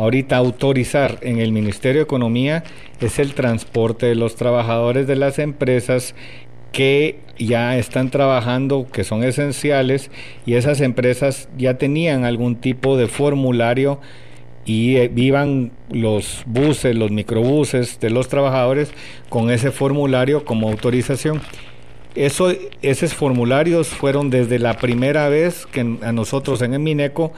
ahorita 0.01 0.37
autorizar 0.37 1.19
en 1.23 1.39
el 1.39 1.53
Ministerio 1.53 2.01
de 2.01 2.05
Economía 2.05 2.65
es 3.01 3.19
el 3.19 3.35
transporte 3.35 4.07
de 4.07 4.15
los 4.15 4.35
trabajadores 4.35 5.07
de 5.07 5.17
las 5.17 5.39
empresas 5.39 6.15
que 6.73 7.19
ya 7.39 7.77
están 7.77 8.11
trabajando, 8.11 8.87
que 8.91 9.05
son 9.05 9.25
esenciales, 9.25 10.11
y 10.47 10.55
esas 10.55 10.81
empresas 10.81 11.49
ya 11.59 11.79
tenían 11.79 12.25
algún 12.25 12.57
tipo 12.57 12.97
de 12.97 13.09
formulario 13.09 14.01
y 14.65 14.97
eh, 14.97 15.09
vivan 15.09 15.73
los 15.91 16.45
buses, 16.47 16.95
los 16.95 17.11
microbuses 17.11 17.99
de 18.01 18.11
los 18.11 18.29
trabajadores 18.29 18.93
con 19.29 19.51
ese 19.51 19.71
formulario 19.71 20.45
como 20.45 20.69
autorización. 20.69 21.41
Eso, 22.15 22.53
esos 22.83 23.15
formularios 23.15 23.89
fueron 23.89 24.31
desde 24.31 24.59
la 24.59 24.77
primera 24.77 25.29
vez 25.29 25.67
que 25.67 25.81
a 25.81 26.13
nosotros 26.13 26.61
en 26.63 26.75
el 26.75 26.81
Mineco 26.81 27.33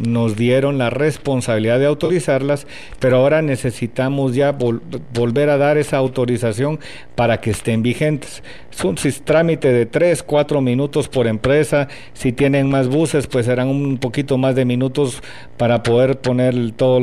nos 0.00 0.36
dieron 0.36 0.78
la 0.78 0.90
responsabilidad 0.90 1.78
de 1.78 1.86
autorizarlas, 1.86 2.66
pero 2.98 3.16
ahora 3.16 3.42
necesitamos 3.42 4.34
ya 4.34 4.52
volver 4.52 5.50
a 5.50 5.58
dar 5.58 5.78
esa 5.78 5.96
autorización 5.96 6.78
para 7.14 7.40
que 7.40 7.50
estén 7.50 7.82
vigentes. 7.82 8.42
Es 8.72 8.84
un 8.84 8.96
trámite 9.24 9.72
de 9.72 9.86
3, 9.86 10.22
4 10.22 10.60
minutos 10.60 11.08
por 11.08 11.26
empresa. 11.26 11.88
Si 12.12 12.32
tienen 12.32 12.70
más 12.70 12.88
buses, 12.88 13.26
pues 13.26 13.46
serán 13.46 13.68
un 13.68 13.98
poquito 13.98 14.38
más 14.38 14.54
de 14.54 14.64
minutos 14.64 15.20
para 15.56 15.82
poder 15.82 16.20
poner 16.20 16.72
toda 16.72 17.00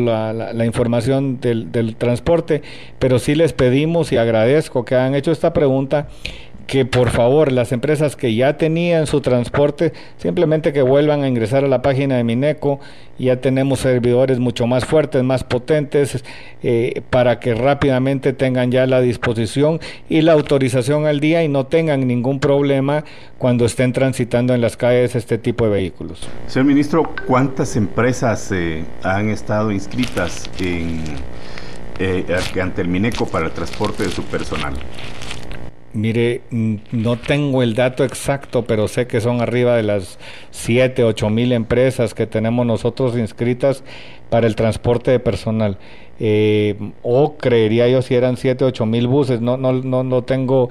la, 0.53 0.65
información 0.65 1.41
del, 1.41 1.71
del 1.73 1.97
transporte. 1.97 2.61
Pero 2.99 3.19
sí 3.19 3.35
les 3.35 3.51
pedimos 3.51 4.13
y 4.13 4.17
agradezco 4.17 4.85
que 4.85 4.95
hayan 4.95 5.15
hecho 5.15 5.31
esta 5.31 5.51
pregunta 5.51 6.07
que 6.67 6.85
por 6.85 7.09
favor 7.09 7.51
las 7.51 7.71
empresas 7.71 8.15
que 8.15 8.35
ya 8.35 8.57
tenían 8.57 9.07
su 9.07 9.21
transporte 9.21 9.93
simplemente 10.17 10.73
que 10.73 10.81
vuelvan 10.81 11.23
a 11.23 11.27
ingresar 11.27 11.63
a 11.63 11.67
la 11.67 11.81
página 11.81 12.17
de 12.17 12.23
Mineco. 12.23 12.79
Ya 13.17 13.39
tenemos 13.39 13.79
servidores 13.79 14.39
mucho 14.39 14.67
más 14.67 14.83
fuertes 14.83 15.23
más 15.23 15.43
potentes 15.43 16.23
eh, 16.63 17.01
para 17.09 17.39
que 17.39 17.55
rápidamente 17.55 18.33
tengan 18.33 18.71
ya 18.71 18.85
la 18.87 18.99
disposición 18.99 19.79
y 20.09 20.21
la 20.21 20.33
autorización 20.33 21.05
al 21.05 21.19
día 21.19 21.43
y 21.43 21.47
no 21.47 21.67
tengan 21.67 22.07
ningún 22.07 22.39
problema 22.39 23.05
cuando 23.37 23.65
estén 23.65 23.93
transitando 23.93 24.53
en 24.53 24.61
las 24.61 24.75
calles 24.75 25.15
este 25.15 25.37
tipo 25.37 25.65
de 25.65 25.71
vehículos. 25.71 26.27
Señor 26.47 26.65
ministro 26.65 27.09
cuántas 27.25 27.75
empresas 27.75 28.51
eh, 28.51 28.83
han 29.03 29.29
estado 29.29 29.71
inscritas 29.71 30.49
en 30.59 31.03
eh, 31.99 32.25
ante 32.61 32.81
el 32.81 32.89
Mineco 32.89 33.25
para 33.25 33.45
el 33.45 33.51
transporte 33.53 34.03
de 34.03 34.09
su 34.09 34.23
personal 34.23 34.73
Mire, 35.95 36.41
no 36.51 37.15
tengo 37.15 37.63
el 37.63 37.73
dato 37.73 38.03
exacto, 38.03 38.65
pero 38.65 38.89
sé 38.89 39.07
que 39.07 39.21
son 39.21 39.41
arriba 39.41 39.77
de 39.77 39.83
las 39.83 40.19
7, 40.51 41.05
8 41.05 41.29
mil 41.29 41.53
empresas 41.53 42.13
que 42.13 42.27
tenemos 42.27 42.65
nosotros 42.65 43.17
inscritas 43.17 43.81
para 44.29 44.45
el 44.45 44.57
transporte 44.57 45.11
de 45.11 45.19
personal. 45.19 45.77
Eh, 46.19 46.75
o 47.01 47.37
creería 47.37 47.87
yo 47.87 48.01
si 48.01 48.13
eran 48.13 48.35
7, 48.35 48.65
8 48.65 48.85
mil 48.85 49.07
buses, 49.07 49.39
no, 49.39 49.55
no, 49.55 49.71
no, 49.71 50.03
no 50.03 50.23
tengo 50.23 50.69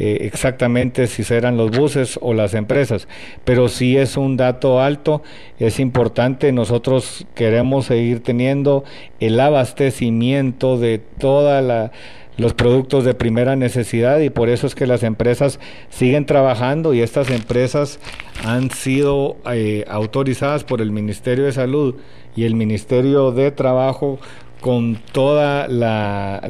eh, 0.00 0.18
exactamente 0.22 1.06
si 1.06 1.22
serán 1.22 1.56
los 1.56 1.70
buses 1.70 2.18
o 2.20 2.34
las 2.34 2.52
empresas, 2.54 3.06
pero 3.44 3.68
sí 3.68 3.96
es 3.96 4.16
un 4.16 4.36
dato 4.36 4.80
alto, 4.80 5.22
es 5.60 5.78
importante, 5.78 6.50
nosotros 6.50 7.26
queremos 7.36 7.86
seguir 7.86 8.24
teniendo 8.24 8.82
el 9.20 9.38
abastecimiento 9.38 10.78
de 10.78 10.98
toda 10.98 11.62
la 11.62 11.92
los 12.36 12.54
productos 12.54 13.04
de 13.04 13.14
primera 13.14 13.56
necesidad 13.56 14.18
y 14.20 14.30
por 14.30 14.48
eso 14.48 14.66
es 14.66 14.74
que 14.74 14.86
las 14.86 15.02
empresas 15.02 15.60
siguen 15.88 16.26
trabajando 16.26 16.94
y 16.94 17.00
estas 17.00 17.30
empresas 17.30 18.00
han 18.44 18.70
sido 18.70 19.36
eh, 19.50 19.84
autorizadas 19.88 20.64
por 20.64 20.80
el 20.80 20.90
Ministerio 20.90 21.44
de 21.44 21.52
Salud 21.52 21.96
y 22.34 22.44
el 22.44 22.54
Ministerio 22.54 23.30
de 23.30 23.50
Trabajo 23.50 24.18
con 24.60 24.98
toda 25.12 25.68
la, 25.68 26.42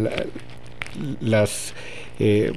las 1.21 1.75
eh, 2.21 2.53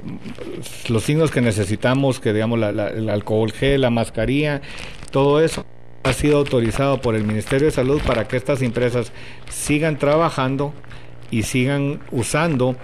los 0.88 1.02
signos 1.02 1.32
que 1.32 1.40
necesitamos, 1.40 2.20
que 2.20 2.32
digamos 2.32 2.60
el 2.62 3.08
alcohol 3.10 3.52
gel, 3.52 3.80
la 3.80 3.90
mascarilla, 3.90 4.62
todo 5.10 5.40
eso 5.40 5.66
ha 6.04 6.12
sido 6.12 6.38
autorizado 6.38 7.00
por 7.00 7.16
el 7.16 7.24
Ministerio 7.24 7.66
de 7.66 7.72
Salud 7.72 8.00
para 8.06 8.28
que 8.28 8.36
estas 8.36 8.62
empresas 8.62 9.12
sigan 9.50 9.98
trabajando 9.98 10.72
y 11.30 11.42
sigan 11.42 12.00
usando 12.12 12.76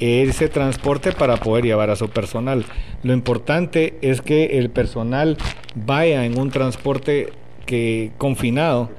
ese 0.00 0.48
transporte 0.48 1.12
para 1.12 1.36
poder 1.36 1.64
llevar 1.64 1.90
a 1.90 1.96
su 1.96 2.08
personal. 2.08 2.64
Lo 3.02 3.12
importante 3.12 3.94
es 4.00 4.20
que 4.22 4.58
el 4.58 4.70
personal 4.70 5.36
vaya 5.74 6.24
en 6.24 6.38
un 6.38 6.50
transporte 6.50 7.32
que 7.66 8.10
confinado 8.18 8.90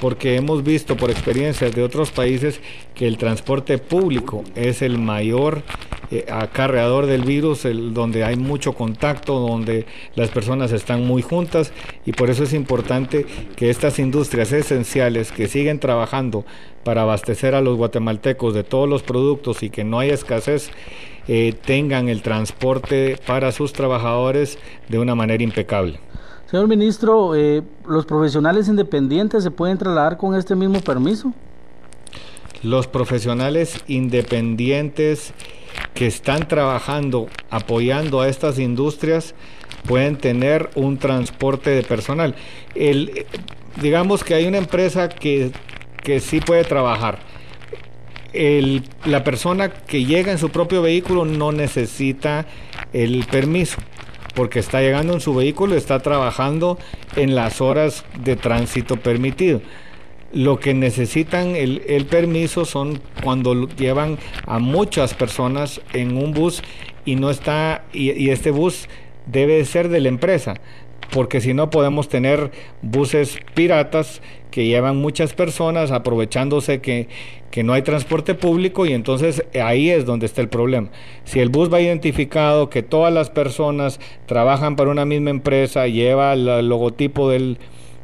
porque 0.00 0.36
hemos 0.36 0.62
visto 0.62 0.96
por 0.96 1.10
experiencias 1.10 1.74
de 1.74 1.82
otros 1.82 2.10
países 2.10 2.60
que 2.94 3.06
el 3.06 3.18
transporte 3.18 3.78
público 3.78 4.44
es 4.54 4.82
el 4.82 4.98
mayor 4.98 5.62
eh, 6.10 6.26
acarreador 6.30 7.06
del 7.06 7.22
virus, 7.22 7.64
el, 7.64 7.92
donde 7.92 8.24
hay 8.24 8.36
mucho 8.36 8.72
contacto, 8.72 9.38
donde 9.38 9.86
las 10.14 10.30
personas 10.30 10.72
están 10.72 11.06
muy 11.06 11.22
juntas 11.22 11.72
y 12.06 12.12
por 12.12 12.30
eso 12.30 12.44
es 12.44 12.54
importante 12.54 13.26
que 13.56 13.70
estas 13.70 13.98
industrias 13.98 14.52
esenciales 14.52 15.32
que 15.32 15.48
siguen 15.48 15.80
trabajando 15.80 16.44
para 16.84 17.02
abastecer 17.02 17.54
a 17.54 17.60
los 17.60 17.76
guatemaltecos 17.76 18.54
de 18.54 18.64
todos 18.64 18.88
los 18.88 19.02
productos 19.02 19.62
y 19.62 19.70
que 19.70 19.84
no 19.84 19.98
haya 19.98 20.14
escasez, 20.14 20.70
eh, 21.26 21.54
tengan 21.64 22.08
el 22.08 22.22
transporte 22.22 23.18
para 23.26 23.52
sus 23.52 23.74
trabajadores 23.74 24.58
de 24.88 24.98
una 24.98 25.14
manera 25.14 25.42
impecable. 25.42 26.00
Señor 26.46 26.66
ministro, 26.68 27.34
eh, 27.34 27.62
¿los 27.86 28.06
profesionales 28.06 28.68
independientes 28.68 29.42
se 29.44 29.50
pueden 29.50 29.76
trasladar 29.76 30.16
con 30.16 30.34
este 30.34 30.54
mismo 30.54 30.80
permiso? 30.80 31.34
Los 32.62 32.86
profesionales 32.86 33.82
independientes 33.86 35.32
que 35.94 36.06
están 36.06 36.48
trabajando 36.48 37.28
apoyando 37.50 38.20
a 38.20 38.28
estas 38.28 38.58
industrias 38.58 39.34
pueden 39.86 40.16
tener 40.16 40.70
un 40.74 40.98
transporte 40.98 41.70
de 41.70 41.82
personal. 41.82 42.34
El, 42.74 43.26
digamos 43.80 44.24
que 44.24 44.34
hay 44.34 44.46
una 44.46 44.58
empresa 44.58 45.08
que, 45.08 45.52
que 46.02 46.20
sí 46.20 46.40
puede 46.40 46.64
trabajar. 46.64 47.20
El, 48.32 48.82
la 49.04 49.24
persona 49.24 49.70
que 49.70 50.04
llega 50.04 50.32
en 50.32 50.38
su 50.38 50.50
propio 50.50 50.82
vehículo 50.82 51.24
no 51.24 51.52
necesita 51.52 52.46
el 52.92 53.24
permiso 53.24 53.78
porque 54.38 54.60
está 54.60 54.80
llegando 54.80 55.14
en 55.14 55.20
su 55.20 55.34
vehículo, 55.34 55.74
está 55.74 55.98
trabajando 55.98 56.78
en 57.16 57.34
las 57.34 57.60
horas 57.60 58.04
de 58.22 58.36
tránsito 58.36 58.96
permitido. 58.96 59.60
Lo 60.32 60.60
que 60.60 60.74
necesitan 60.74 61.56
el, 61.56 62.06
permiso 62.10 62.64
son 62.64 63.00
cuando 63.22 63.66
llevan 63.68 64.18
a 64.46 64.58
muchas 64.58 65.14
personas 65.14 65.80
en 65.94 66.16
un 66.16 66.32
bus 66.32 66.62
y 67.04 67.16
no 67.16 67.30
está 67.30 67.84
y, 67.92 68.12
y 68.12 68.30
este 68.30 68.50
bus 68.50 68.88
debe 69.26 69.64
ser 69.64 69.88
de 69.88 70.00
la 70.00 70.08
empresa 70.08 70.54
porque 71.10 71.40
si 71.40 71.54
no 71.54 71.70
podemos 71.70 72.08
tener 72.08 72.50
buses 72.82 73.38
piratas 73.54 74.20
que 74.50 74.66
llevan 74.66 74.96
muchas 74.96 75.34
personas 75.34 75.90
aprovechándose 75.90 76.80
que, 76.80 77.08
no 77.64 77.72
hay 77.72 77.82
transporte 77.82 78.36
público 78.36 78.86
y 78.86 78.92
entonces 78.92 79.42
ahí 79.60 79.90
es 79.90 80.06
donde 80.06 80.26
está 80.26 80.40
el 80.40 80.48
problema. 80.48 80.90
Si 81.24 81.40
el 81.40 81.48
bus 81.48 81.72
va 81.72 81.80
identificado 81.80 82.70
que 82.70 82.84
todas 82.84 83.12
las 83.12 83.30
personas 83.30 83.98
trabajan 84.26 84.76
para 84.76 84.90
una 84.90 85.04
misma 85.04 85.30
empresa, 85.30 85.88
lleva 85.88 86.34
el 86.34 86.68
logotipo 86.68 87.28
del, 87.28 87.58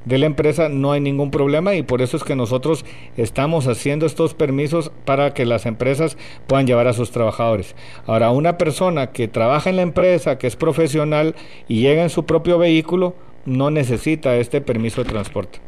de 0.04 0.18
la 0.18 0.26
empresa 0.26 0.68
no 0.68 0.92
hay 0.92 1.00
ningún 1.00 1.30
problema 1.30 1.74
y 1.74 1.82
por 1.82 2.02
eso 2.02 2.16
es 2.16 2.24
que 2.24 2.36
nosotros 2.36 2.84
estamos 3.16 3.66
haciendo 3.66 4.06
estos 4.06 4.34
permisos 4.34 4.90
para 5.04 5.34
que 5.34 5.46
las 5.46 5.66
empresas 5.66 6.16
puedan 6.46 6.66
llevar 6.66 6.86
a 6.86 6.92
sus 6.92 7.10
trabajadores. 7.10 7.74
Ahora, 8.06 8.30
una 8.30 8.58
persona 8.58 9.12
que 9.12 9.28
trabaja 9.28 9.70
en 9.70 9.76
la 9.76 9.82
empresa, 9.82 10.38
que 10.38 10.46
es 10.46 10.56
profesional 10.56 11.34
y 11.68 11.80
llega 11.80 12.02
en 12.02 12.10
su 12.10 12.24
propio 12.26 12.58
vehículo, 12.58 13.14
no 13.46 13.70
necesita 13.70 14.36
este 14.36 14.60
permiso 14.60 15.02
de 15.02 15.10
transporte. 15.10 15.60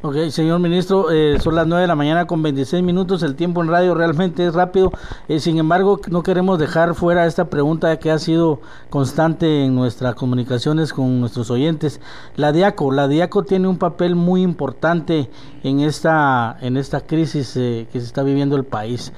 Ok, 0.00 0.14
señor 0.30 0.60
ministro, 0.60 1.10
eh, 1.10 1.40
son 1.40 1.56
las 1.56 1.66
9 1.66 1.82
de 1.82 1.88
la 1.88 1.96
mañana 1.96 2.28
con 2.28 2.40
26 2.40 2.84
minutos, 2.84 3.24
el 3.24 3.34
tiempo 3.34 3.64
en 3.64 3.68
radio 3.68 3.96
realmente 3.96 4.46
es 4.46 4.54
rápido, 4.54 4.92
eh, 5.26 5.40
sin 5.40 5.58
embargo 5.58 6.00
no 6.08 6.22
queremos 6.22 6.60
dejar 6.60 6.94
fuera 6.94 7.26
esta 7.26 7.50
pregunta 7.50 7.98
que 7.98 8.12
ha 8.12 8.20
sido 8.20 8.60
constante 8.90 9.64
en 9.64 9.74
nuestras 9.74 10.14
comunicaciones 10.14 10.92
con 10.92 11.18
nuestros 11.18 11.50
oyentes. 11.50 12.00
La 12.36 12.52
DIACO, 12.52 12.92
la 12.92 13.08
DIACO 13.08 13.42
tiene 13.42 13.66
un 13.66 13.76
papel 13.76 14.14
muy 14.14 14.42
importante 14.42 15.30
en 15.64 15.80
esta, 15.80 16.56
en 16.60 16.76
esta 16.76 17.00
crisis 17.00 17.56
eh, 17.56 17.88
que 17.92 17.98
se 17.98 18.06
está 18.06 18.22
viviendo 18.22 18.54
el 18.54 18.64
país. 18.64 19.12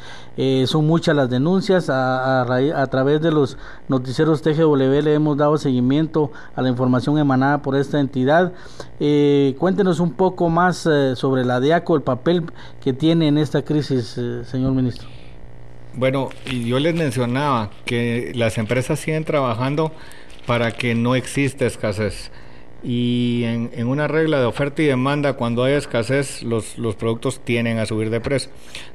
son 0.65 0.87
muchas 0.87 1.15
las 1.15 1.29
denuncias, 1.29 1.91
a, 1.91 2.87
través 2.91 3.21
de 3.21 3.31
los 3.31 3.59
noticieros 3.89 4.41
TGW 4.41 5.03
le 5.03 5.13
hemos 5.13 5.37
dado 5.37 5.59
seguimiento 5.59 6.31
a 6.57 6.63
la 6.63 6.71
información 6.71 7.19
emanada 7.19 7.61
por 7.61 7.77
esta 7.77 8.01
entidad. 8.01 8.55
cuéntenos 9.59 10.01
un 10.01 10.13
poco 10.13 10.49
más 10.49 10.70
eh, 10.87 11.17
sobre 11.17 11.45
la 11.45 11.61
DIACO, 11.61 11.97
el 11.97 12.03
papel 12.03 12.45
que 12.83 12.93
tiene 12.93 13.29
en 13.29 13.39
esta 13.39 13.63
crisis, 13.63 14.17
eh, 14.19 14.45
señor 14.45 14.73
ministro? 14.73 15.09
Bueno, 15.95 16.31
y 16.47 16.67
yo 16.67 16.79
les 16.79 16.95
mencionaba 16.95 17.71
que 17.85 18.33
las 18.35 18.59
empresas 18.59 19.01
siguen 19.01 19.25
trabajando 19.25 19.93
para 20.47 20.73
que 20.73 20.95
no 20.95 21.15
exista 21.15 21.67
escasez. 21.67 22.31
Y 22.83 23.43
en, 23.45 23.87
una 23.87 24.09
regla 24.09 24.39
de 24.41 24.47
oferta 24.47 24.83
y 24.83 24.87
demanda, 24.87 25.35
cuando 25.35 25.65
hay 25.65 25.75
escasez, 25.75 26.43
los, 26.43 26.79
los 26.79 26.95
productos 26.97 27.41
tienen 27.41 27.79
a 27.79 27.87
subir 27.87 28.09
de 28.09 28.21
precio. 28.21 28.51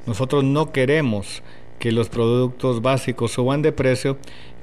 Nosotros 0.07 0.43
no 0.43 0.71
queremos 0.71 1.43
que 1.77 1.91
los 1.91 2.09
productos 2.09 2.81
básicos 2.81 3.31
suban 3.31 3.61
de 3.61 3.71
precio 3.71 4.17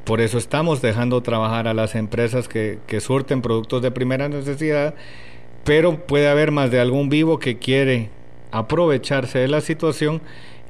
por 0.05 0.21
eso 0.21 0.37
estamos 0.37 0.83
dejando 0.83 1.23
trabajar 1.23 1.69
a 1.69 1.75
las 1.75 1.95
empresas 1.95 2.49
que, 2.49 2.81
surten 3.01 3.41
productos 3.41 3.83
de 3.83 3.93
primera 3.93 4.29
necesidad 4.29 4.95
pero 5.65 6.07
puede 6.07 6.29
haber 6.29 6.51
más 6.51 6.71
de 6.71 6.81
algún 6.81 7.09
vivo 7.09 7.39
que 7.39 7.59
quiere 7.59 8.11
aprovecharse 8.51 9.39
de 9.39 9.49
la 9.49 9.61
situación 9.61 10.21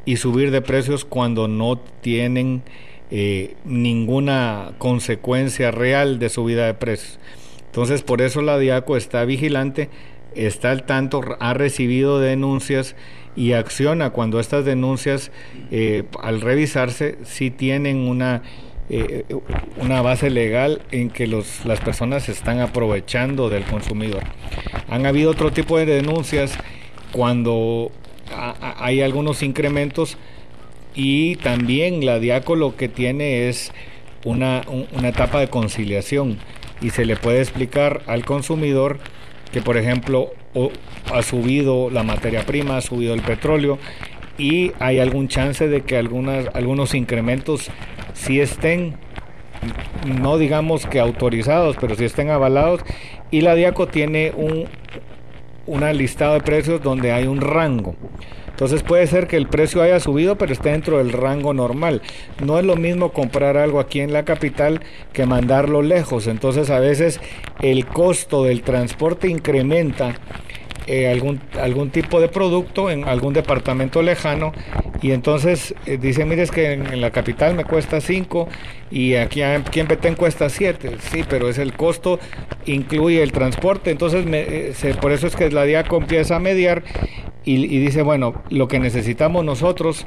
y 0.04 0.16
subir 0.16 0.50
de 0.50 0.62
precios 0.62 1.04
cuando 1.04 1.48
no 1.48 1.78
tienen 2.00 2.62
eh, 3.10 3.54
ninguna 3.64 4.72
consecuencia 4.78 5.70
real 5.70 6.18
de 6.18 6.28
subida 6.28 6.66
de 6.66 6.74
precios. 6.74 7.18
Entonces, 7.66 8.02
por 8.02 8.20
eso 8.20 8.42
la 8.42 8.58
DIACO 8.58 8.96
está 8.96 9.24
vigilante, 9.24 9.88
está 10.34 10.70
al 10.70 10.84
tanto, 10.84 11.22
ha 11.40 11.54
recibido 11.54 12.20
denuncias 12.20 12.96
y 13.34 13.52
acciona 13.52 14.10
cuando 14.10 14.40
estas 14.40 14.64
denuncias, 14.64 15.30
eh, 15.70 16.04
al 16.20 16.40
revisarse, 16.40 17.16
sí 17.24 17.50
tienen 17.50 18.08
una 18.08 18.42
eh, 18.94 19.24
una 19.78 20.02
base 20.02 20.28
legal 20.28 20.82
en 20.90 21.08
que 21.08 21.26
los, 21.26 21.64
las 21.64 21.80
personas 21.80 22.24
se 22.24 22.32
están 22.32 22.60
aprovechando 22.60 23.48
del 23.48 23.64
consumidor. 23.64 24.22
Han 24.90 25.06
habido 25.06 25.30
otro 25.30 25.50
tipo 25.50 25.78
de 25.78 25.86
denuncias 25.86 26.58
cuando 27.10 27.90
hay 28.78 29.00
algunos 29.00 29.42
incrementos 29.42 30.18
y 30.94 31.36
también 31.36 32.04
la 32.04 32.18
DIACO 32.18 32.54
lo 32.54 32.76
que 32.76 32.90
tiene 32.90 33.48
es 33.48 33.72
una, 34.26 34.60
una 34.92 35.08
etapa 35.08 35.40
de 35.40 35.48
conciliación 35.48 36.38
y 36.82 36.90
se 36.90 37.06
le 37.06 37.16
puede 37.16 37.40
explicar 37.40 38.02
al 38.06 38.26
consumidor 38.26 38.98
que 39.52 39.62
por 39.62 39.78
ejemplo 39.78 40.32
ha 41.10 41.22
subido 41.22 41.88
la 41.88 42.02
materia 42.02 42.44
prima, 42.44 42.76
ha 42.76 42.82
subido 42.82 43.14
el 43.14 43.22
petróleo 43.22 43.78
y 44.36 44.72
hay 44.80 44.98
algún 44.98 45.28
chance 45.28 45.66
de 45.66 45.80
que 45.80 45.96
algunas, 45.96 46.46
algunos 46.54 46.94
incrementos 46.94 47.70
si 48.22 48.40
estén, 48.40 48.94
no 50.06 50.38
digamos 50.38 50.86
que 50.86 51.00
autorizados, 51.00 51.76
pero 51.80 51.94
si 51.94 52.04
estén 52.04 52.30
avalados. 52.30 52.80
Y 53.30 53.40
la 53.40 53.54
DIACO 53.54 53.88
tiene 53.88 54.32
un 54.36 54.68
una 55.66 55.92
listado 55.92 56.34
de 56.34 56.40
precios 56.40 56.82
donde 56.82 57.12
hay 57.12 57.26
un 57.26 57.40
rango. 57.40 57.94
Entonces 58.48 58.82
puede 58.82 59.06
ser 59.06 59.26
que 59.26 59.36
el 59.36 59.48
precio 59.48 59.82
haya 59.82 59.98
subido, 59.98 60.36
pero 60.36 60.52
esté 60.52 60.70
dentro 60.70 60.98
del 60.98 61.12
rango 61.12 61.54
normal. 61.54 62.02
No 62.44 62.58
es 62.58 62.64
lo 62.64 62.76
mismo 62.76 63.12
comprar 63.12 63.56
algo 63.56 63.80
aquí 63.80 64.00
en 64.00 64.12
la 64.12 64.24
capital 64.24 64.80
que 65.12 65.26
mandarlo 65.26 65.82
lejos. 65.82 66.26
Entonces 66.26 66.70
a 66.70 66.78
veces 66.78 67.20
el 67.60 67.86
costo 67.86 68.44
del 68.44 68.62
transporte 68.62 69.28
incrementa 69.28 70.14
eh, 70.86 71.08
algún, 71.08 71.40
algún 71.60 71.90
tipo 71.90 72.20
de 72.20 72.28
producto 72.28 72.90
en 72.90 73.04
algún 73.04 73.32
departamento 73.32 74.02
lejano. 74.02 74.52
Y 75.00 75.12
entonces 75.12 75.74
eh, 75.86 75.96
dice, 75.96 76.24
mire, 76.24 76.42
es 76.42 76.50
que 76.50 76.72
en, 76.72 77.00
la 77.00 77.10
capital 77.10 77.54
me 77.54 77.64
cuesta 77.64 78.00
5 78.00 78.48
y 78.90 79.14
aquí, 79.14 79.42
aquí, 79.42 79.80
en 79.80 79.86
Petén 79.86 80.14
cuesta 80.14 80.48
7, 80.48 80.96
sí, 81.00 81.24
pero 81.28 81.48
es 81.48 81.58
el 81.58 81.74
costo, 81.74 82.18
incluye 82.66 83.22
el 83.22 83.32
transporte, 83.32 83.90
entonces 83.90 84.24
eh, 84.28 84.94
por 85.00 85.12
eso 85.12 85.26
es 85.26 85.34
que 85.34 85.50
la 85.50 85.64
DIACO 85.64 85.96
empieza 85.96 86.36
a 86.36 86.38
mediar 86.38 86.82
y, 87.44 87.64
y 87.64 87.78
dice, 87.78 88.02
bueno, 88.02 88.42
lo 88.50 88.68
que 88.68 88.78
necesitamos 88.78 89.44
nosotros 89.44 90.06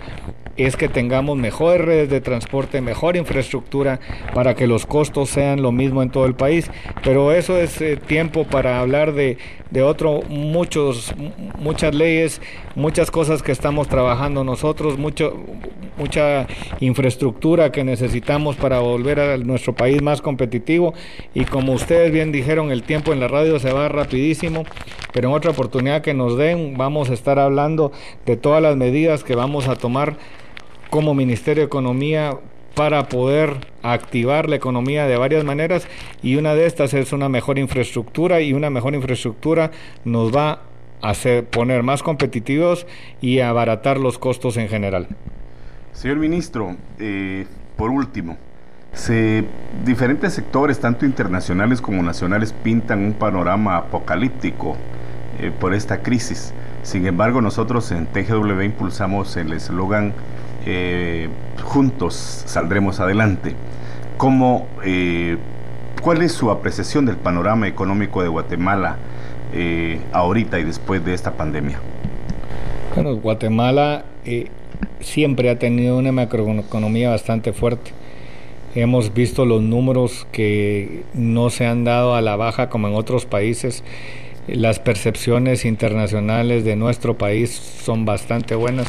es 0.57 0.77
que 0.77 0.87
tengamos 0.87 1.37
mejores 1.37 1.85
redes 1.85 2.09
de 2.09 2.21
transporte, 2.21 2.81
mejor 2.81 3.17
infraestructura 3.17 3.99
para 4.33 4.55
que 4.55 4.67
los 4.67 4.85
costos 4.85 5.29
sean 5.29 5.61
lo 5.61 5.71
mismo 5.71 6.01
en 6.01 6.09
todo 6.09 6.25
el 6.25 6.35
país. 6.35 6.69
Pero 7.03 7.31
eso 7.31 7.57
es 7.57 7.81
eh, 7.81 7.97
tiempo 7.97 8.45
para 8.45 8.79
hablar 8.79 9.13
de, 9.13 9.37
de 9.75 9.83
otro, 9.83 10.21
muchos, 10.29 11.13
muchas 11.59 11.93
leyes, 11.93 12.41
muchas 12.75 13.11
cosas 13.11 13.43
que 13.43 13.51
estamos 13.51 13.89
trabajando 13.89 14.45
nosotros, 14.45 14.97
mucho, 14.97 15.35
mucha 15.97 16.47
infraestructura 16.79 17.73
que 17.73 17.83
necesitamos 17.83 18.55
para 18.55 18.79
volver 18.79 19.19
a 19.19 19.37
nuestro 19.37 19.75
país 19.75 20.01
más 20.01 20.21
competitivo. 20.21 20.93
Y 21.33 21.43
como 21.43 21.73
ustedes 21.73 22.09
bien 22.13 22.31
dijeron, 22.31 22.71
el 22.71 22.83
tiempo 22.83 23.11
en 23.11 23.19
la 23.19 23.27
radio 23.27 23.59
se 23.59 23.73
va 23.73 23.89
rapidísimo, 23.89 24.63
pero 25.11 25.27
en 25.27 25.35
otra 25.35 25.51
oportunidad 25.51 26.01
que 26.01 26.13
nos 26.13 26.37
den 26.37 26.77
vamos 26.77 27.09
a 27.09 27.13
estar 27.13 27.37
hablando 27.37 27.91
de 28.25 28.37
todas 28.37 28.61
las 28.61 28.77
medidas 28.77 29.25
que 29.25 29.35
vamos 29.35 29.67
a 29.67 29.75
tomar 29.75 30.15
como 30.89 31.13
Ministerio 31.13 31.63
de 31.63 31.67
Economía 31.67 32.39
para 32.75 33.07
poder 33.07 33.55
activar 33.81 34.49
la 34.49 34.57
economía 34.57 35.07
de 35.07 35.17
varias 35.17 35.43
maneras 35.43 35.87
y 36.21 36.35
una 36.35 36.53
de 36.53 36.65
estas 36.65 36.93
es 36.93 37.13
una 37.13 37.29
mejor 37.29 37.57
infraestructura 37.57 38.41
y 38.41 38.53
una 38.53 38.69
mejor 38.69 38.93
infraestructura 38.93 39.71
nos 40.03 40.35
va 40.35 40.61
a 41.01 41.09
hacer 41.09 41.45
poner 41.45 41.83
más 41.83 42.03
competitivos 42.03 42.85
y 43.21 43.39
abaratar 43.39 43.97
los 43.97 44.19
costos 44.19 44.57
en 44.57 44.67
general. 44.67 45.07
Señor 45.93 46.17
ministro, 46.17 46.75
eh, 46.99 47.45
por 47.77 47.89
último, 47.89 48.37
diferentes 49.83 50.33
sectores, 50.33 50.79
tanto 50.79 51.05
internacionales 51.05 51.81
como 51.81 52.01
nacionales, 52.03 52.53
pintan 52.53 53.03
un 53.03 53.13
panorama 53.13 53.77
apocalíptico 53.77 54.75
eh, 55.39 55.51
por 55.57 55.73
esta 55.73 56.01
crisis. 56.01 56.53
Sin 56.83 57.05
embargo, 57.07 57.41
nosotros 57.41 57.91
en 57.91 58.07
TGW 58.07 58.61
impulsamos 58.61 59.35
el 59.37 59.53
eslogan 59.53 60.13
eh, 60.65 61.29
juntos 61.63 62.15
saldremos 62.45 62.99
adelante. 62.99 63.53
¿Cómo, 64.17 64.67
eh, 64.83 65.37
¿Cuál 66.01 66.21
es 66.21 66.31
su 66.31 66.49
apreciación 66.49 67.05
del 67.05 67.17
panorama 67.17 67.67
económico 67.67 68.23
de 68.23 68.29
Guatemala 68.29 68.97
eh, 69.53 69.99
ahorita 70.11 70.59
y 70.59 70.63
después 70.63 71.05
de 71.05 71.13
esta 71.13 71.33
pandemia? 71.33 71.79
Bueno, 72.95 73.15
Guatemala 73.15 74.05
siempre 75.01 75.49
ha 75.49 75.59
tenido 75.59 75.97
una 75.97 76.11
macroeconomía 76.11 77.09
bastante 77.09 77.53
fuerte. 77.53 77.91
Hemos 78.73 79.13
visto 79.13 79.45
los 79.45 79.61
números 79.61 80.27
que 80.31 81.03
no 81.13 81.49
se 81.49 81.65
han 81.65 81.83
dado 81.83 82.15
a 82.15 82.21
la 82.21 82.35
baja 82.35 82.69
como 82.69 82.87
en 82.87 82.95
otros 82.95 83.25
países. 83.25 83.83
Las 84.47 84.79
percepciones 84.79 85.65
internacionales 85.65 86.65
de 86.65 86.75
nuestro 86.75 87.17
país 87.17 87.51
son 87.51 88.05
bastante 88.05 88.55
buenas 88.55 88.87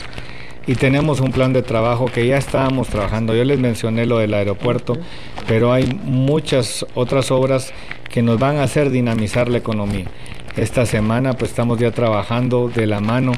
y 0.66 0.74
tenemos 0.74 1.20
un 1.20 1.30
plan 1.30 1.52
de 1.52 1.62
trabajo 1.62 2.06
que 2.06 2.26
ya 2.26 2.36
estábamos 2.36 2.88
trabajando. 2.88 3.34
Yo 3.34 3.44
les 3.44 3.58
mencioné 3.58 4.06
lo 4.06 4.18
del 4.18 4.34
aeropuerto, 4.34 4.96
pero 5.46 5.72
hay 5.72 5.86
muchas 6.04 6.84
otras 6.94 7.30
obras 7.30 7.72
que 8.10 8.22
nos 8.22 8.38
van 8.38 8.56
a 8.56 8.64
hacer 8.64 8.90
dinamizar 8.90 9.48
la 9.48 9.58
economía. 9.58 10.06
Esta 10.56 10.86
semana 10.86 11.34
pues 11.34 11.50
estamos 11.50 11.78
ya 11.78 11.90
trabajando 11.90 12.68
de 12.68 12.86
la 12.86 13.00
mano 13.00 13.32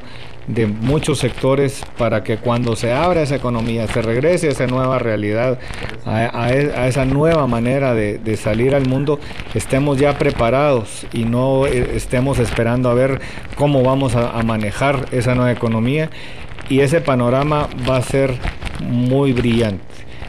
de 0.47 0.67
muchos 0.67 1.19
sectores 1.19 1.85
para 1.99 2.25
que 2.25 2.39
cuando 2.39 2.75
se 2.75 2.93
abra 2.93 3.21
esa 3.21 3.37
economía, 3.37 3.87
se 3.87 4.01
regrese 4.01 4.49
a 4.49 4.53
esa 4.53 4.67
nueva 4.67 4.99
realidad, 4.99 5.59
a, 6.07 6.51
e, 6.51 6.89
esa 6.89 7.05
nueva 7.05 7.47
manera 7.47 7.93
de, 7.93 8.37
salir 8.37 8.75
al 8.75 8.87
mundo, 8.87 9.21
estemos 9.55 9.99
ya 9.99 10.17
preparados 10.17 11.07
y 11.13 11.25
no 11.25 11.67
eh, 11.67 11.97
estemos 11.97 12.39
esperando 12.39 12.89
a 12.89 12.95
ver 12.95 13.21
cómo 13.57 13.83
vamos 13.83 14.15
a 14.15 14.43
manejar 14.43 15.07
esa 15.13 15.35
nueva 15.35 15.53
economía 15.53 16.09
y 16.69 16.81
ese 16.81 17.01
panorama 17.01 17.69
va 17.89 17.97
a 17.97 18.03
ser 18.03 18.35
muy 18.81 19.33
brillante. 19.33 19.85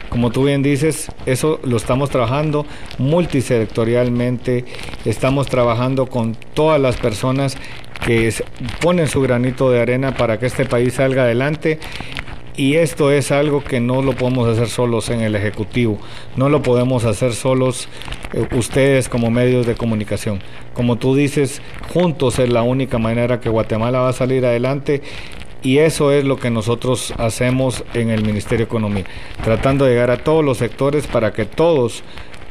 Como 0.08 0.32
tú 0.32 0.44
bien 0.44 0.62
dices, 0.62 1.10
eso 1.24 1.60
lo 1.62 1.76
estamos 1.76 2.10
trabajando 2.10 2.66
multisectorialmente, 2.98 4.64
estamos 5.04 5.46
trabajando 5.46 6.06
con 6.06 6.34
todas 6.54 6.80
las 6.80 6.96
personas 6.96 7.56
que 8.04 8.34
ponen 8.80 9.06
su 9.06 9.20
granito 9.20 9.70
de 9.70 9.80
arena 9.80 10.14
para 10.14 10.38
que 10.38 10.46
este 10.46 10.64
país 10.64 10.94
salga 10.94 11.22
adelante 11.22 11.78
y 12.56 12.74
esto 12.74 13.12
es 13.12 13.30
algo 13.30 13.62
que 13.62 13.78
no 13.78 14.02
lo 14.02 14.12
podemos 14.14 14.48
hacer 14.48 14.68
solos 14.68 15.10
en 15.10 15.20
el 15.20 15.36
Ejecutivo, 15.36 15.98
no 16.36 16.48
lo 16.48 16.60
podemos 16.60 17.04
hacer 17.04 17.32
solos 17.32 17.88
eh, 18.32 18.46
ustedes 18.56 19.08
como 19.08 19.30
medios 19.30 19.66
de 19.66 19.76
comunicación. 19.76 20.40
Como 20.74 20.96
tú 20.96 21.14
dices, 21.14 21.62
juntos 21.92 22.38
es 22.38 22.48
la 22.48 22.62
única 22.62 22.98
manera 22.98 23.40
que 23.40 23.48
Guatemala 23.48 24.00
va 24.00 24.08
a 24.08 24.12
salir 24.12 24.44
adelante 24.44 25.02
y 25.62 25.78
eso 25.78 26.12
es 26.12 26.24
lo 26.24 26.36
que 26.36 26.50
nosotros 26.50 27.12
hacemos 27.18 27.84
en 27.94 28.10
el 28.10 28.24
Ministerio 28.24 28.66
de 28.66 28.68
Economía, 28.68 29.04
tratando 29.42 29.84
de 29.84 29.92
llegar 29.92 30.10
a 30.10 30.18
todos 30.18 30.44
los 30.44 30.58
sectores 30.58 31.06
para 31.06 31.32
que 31.32 31.44
todos 31.44 32.02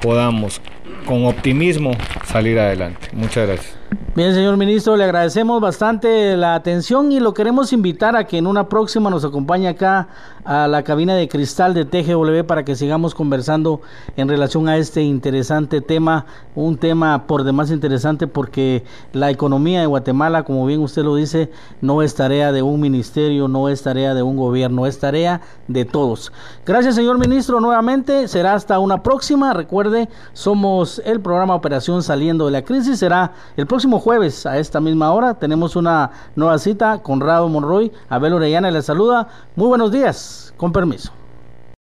podamos 0.01 0.61
con 1.05 1.25
optimismo 1.25 1.91
salir 2.25 2.59
adelante. 2.59 3.07
Muchas 3.13 3.47
gracias. 3.47 3.78
Bien, 4.15 4.35
señor 4.35 4.55
ministro, 4.57 4.95
le 4.97 5.03
agradecemos 5.03 5.59
bastante 5.61 6.37
la 6.37 6.53
atención 6.53 7.11
y 7.11 7.19
lo 7.19 7.33
queremos 7.33 7.73
invitar 7.73 8.15
a 8.15 8.25
que 8.25 8.37
en 8.37 8.45
una 8.45 8.69
próxima 8.69 9.09
nos 9.09 9.25
acompañe 9.25 9.67
acá 9.67 10.09
a 10.45 10.67
la 10.67 10.83
cabina 10.83 11.15
de 11.15 11.27
cristal 11.27 11.73
de 11.73 11.85
TGW 11.85 12.45
para 12.45 12.63
que 12.63 12.75
sigamos 12.75 13.15
conversando 13.15 13.81
en 14.15 14.27
relación 14.27 14.67
a 14.69 14.77
este 14.77 15.01
interesante 15.01 15.81
tema, 15.81 16.27
un 16.53 16.77
tema 16.77 17.25
por 17.25 17.43
demás 17.43 17.71
interesante 17.71 18.27
porque 18.27 18.83
la 19.13 19.31
economía 19.31 19.79
de 19.79 19.85
Guatemala, 19.87 20.43
como 20.43 20.65
bien 20.67 20.81
usted 20.81 21.03
lo 21.03 21.15
dice, 21.15 21.49
no 21.81 22.03
es 22.03 22.13
tarea 22.13 22.51
de 22.51 22.61
un 22.61 22.79
ministerio, 22.79 23.47
no 23.47 23.69
es 23.69 23.81
tarea 23.81 24.13
de 24.13 24.21
un 24.21 24.37
gobierno, 24.37 24.85
es 24.85 24.99
tarea 24.99 25.41
de 25.67 25.85
todos. 25.85 26.31
Gracias, 26.63 26.95
señor 26.95 27.17
ministro, 27.17 27.59
nuevamente, 27.59 28.27
será 28.27 28.53
hasta 28.53 28.77
una 28.79 29.01
próxima. 29.01 29.53
Recuerde, 29.53 30.09
somos 30.33 31.01
el 31.05 31.21
programa 31.21 31.55
Operación 31.55 32.03
Saliendo 32.03 32.45
de 32.45 32.51
la 32.51 32.63
Crisis, 32.63 32.99
será 32.99 33.31
el 33.55 33.65
próximo 33.65 33.78
próximo 33.79 34.01
jueves 34.01 34.45
a 34.45 34.57
esta 34.57 34.81
misma 34.81 35.13
hora 35.13 35.35
tenemos 35.35 35.77
una 35.77 36.11
nueva 36.35 36.59
cita. 36.59 36.97
con 36.97 37.19
Conrado 37.19 37.47
Monroy, 37.47 37.89
Abel 38.09 38.33
Orellana 38.33 38.69
le 38.71 38.81
saluda. 38.81 39.29
Muy 39.55 39.69
buenos 39.69 39.89
días, 39.89 40.53
con 40.57 40.73
permiso. 40.73 41.18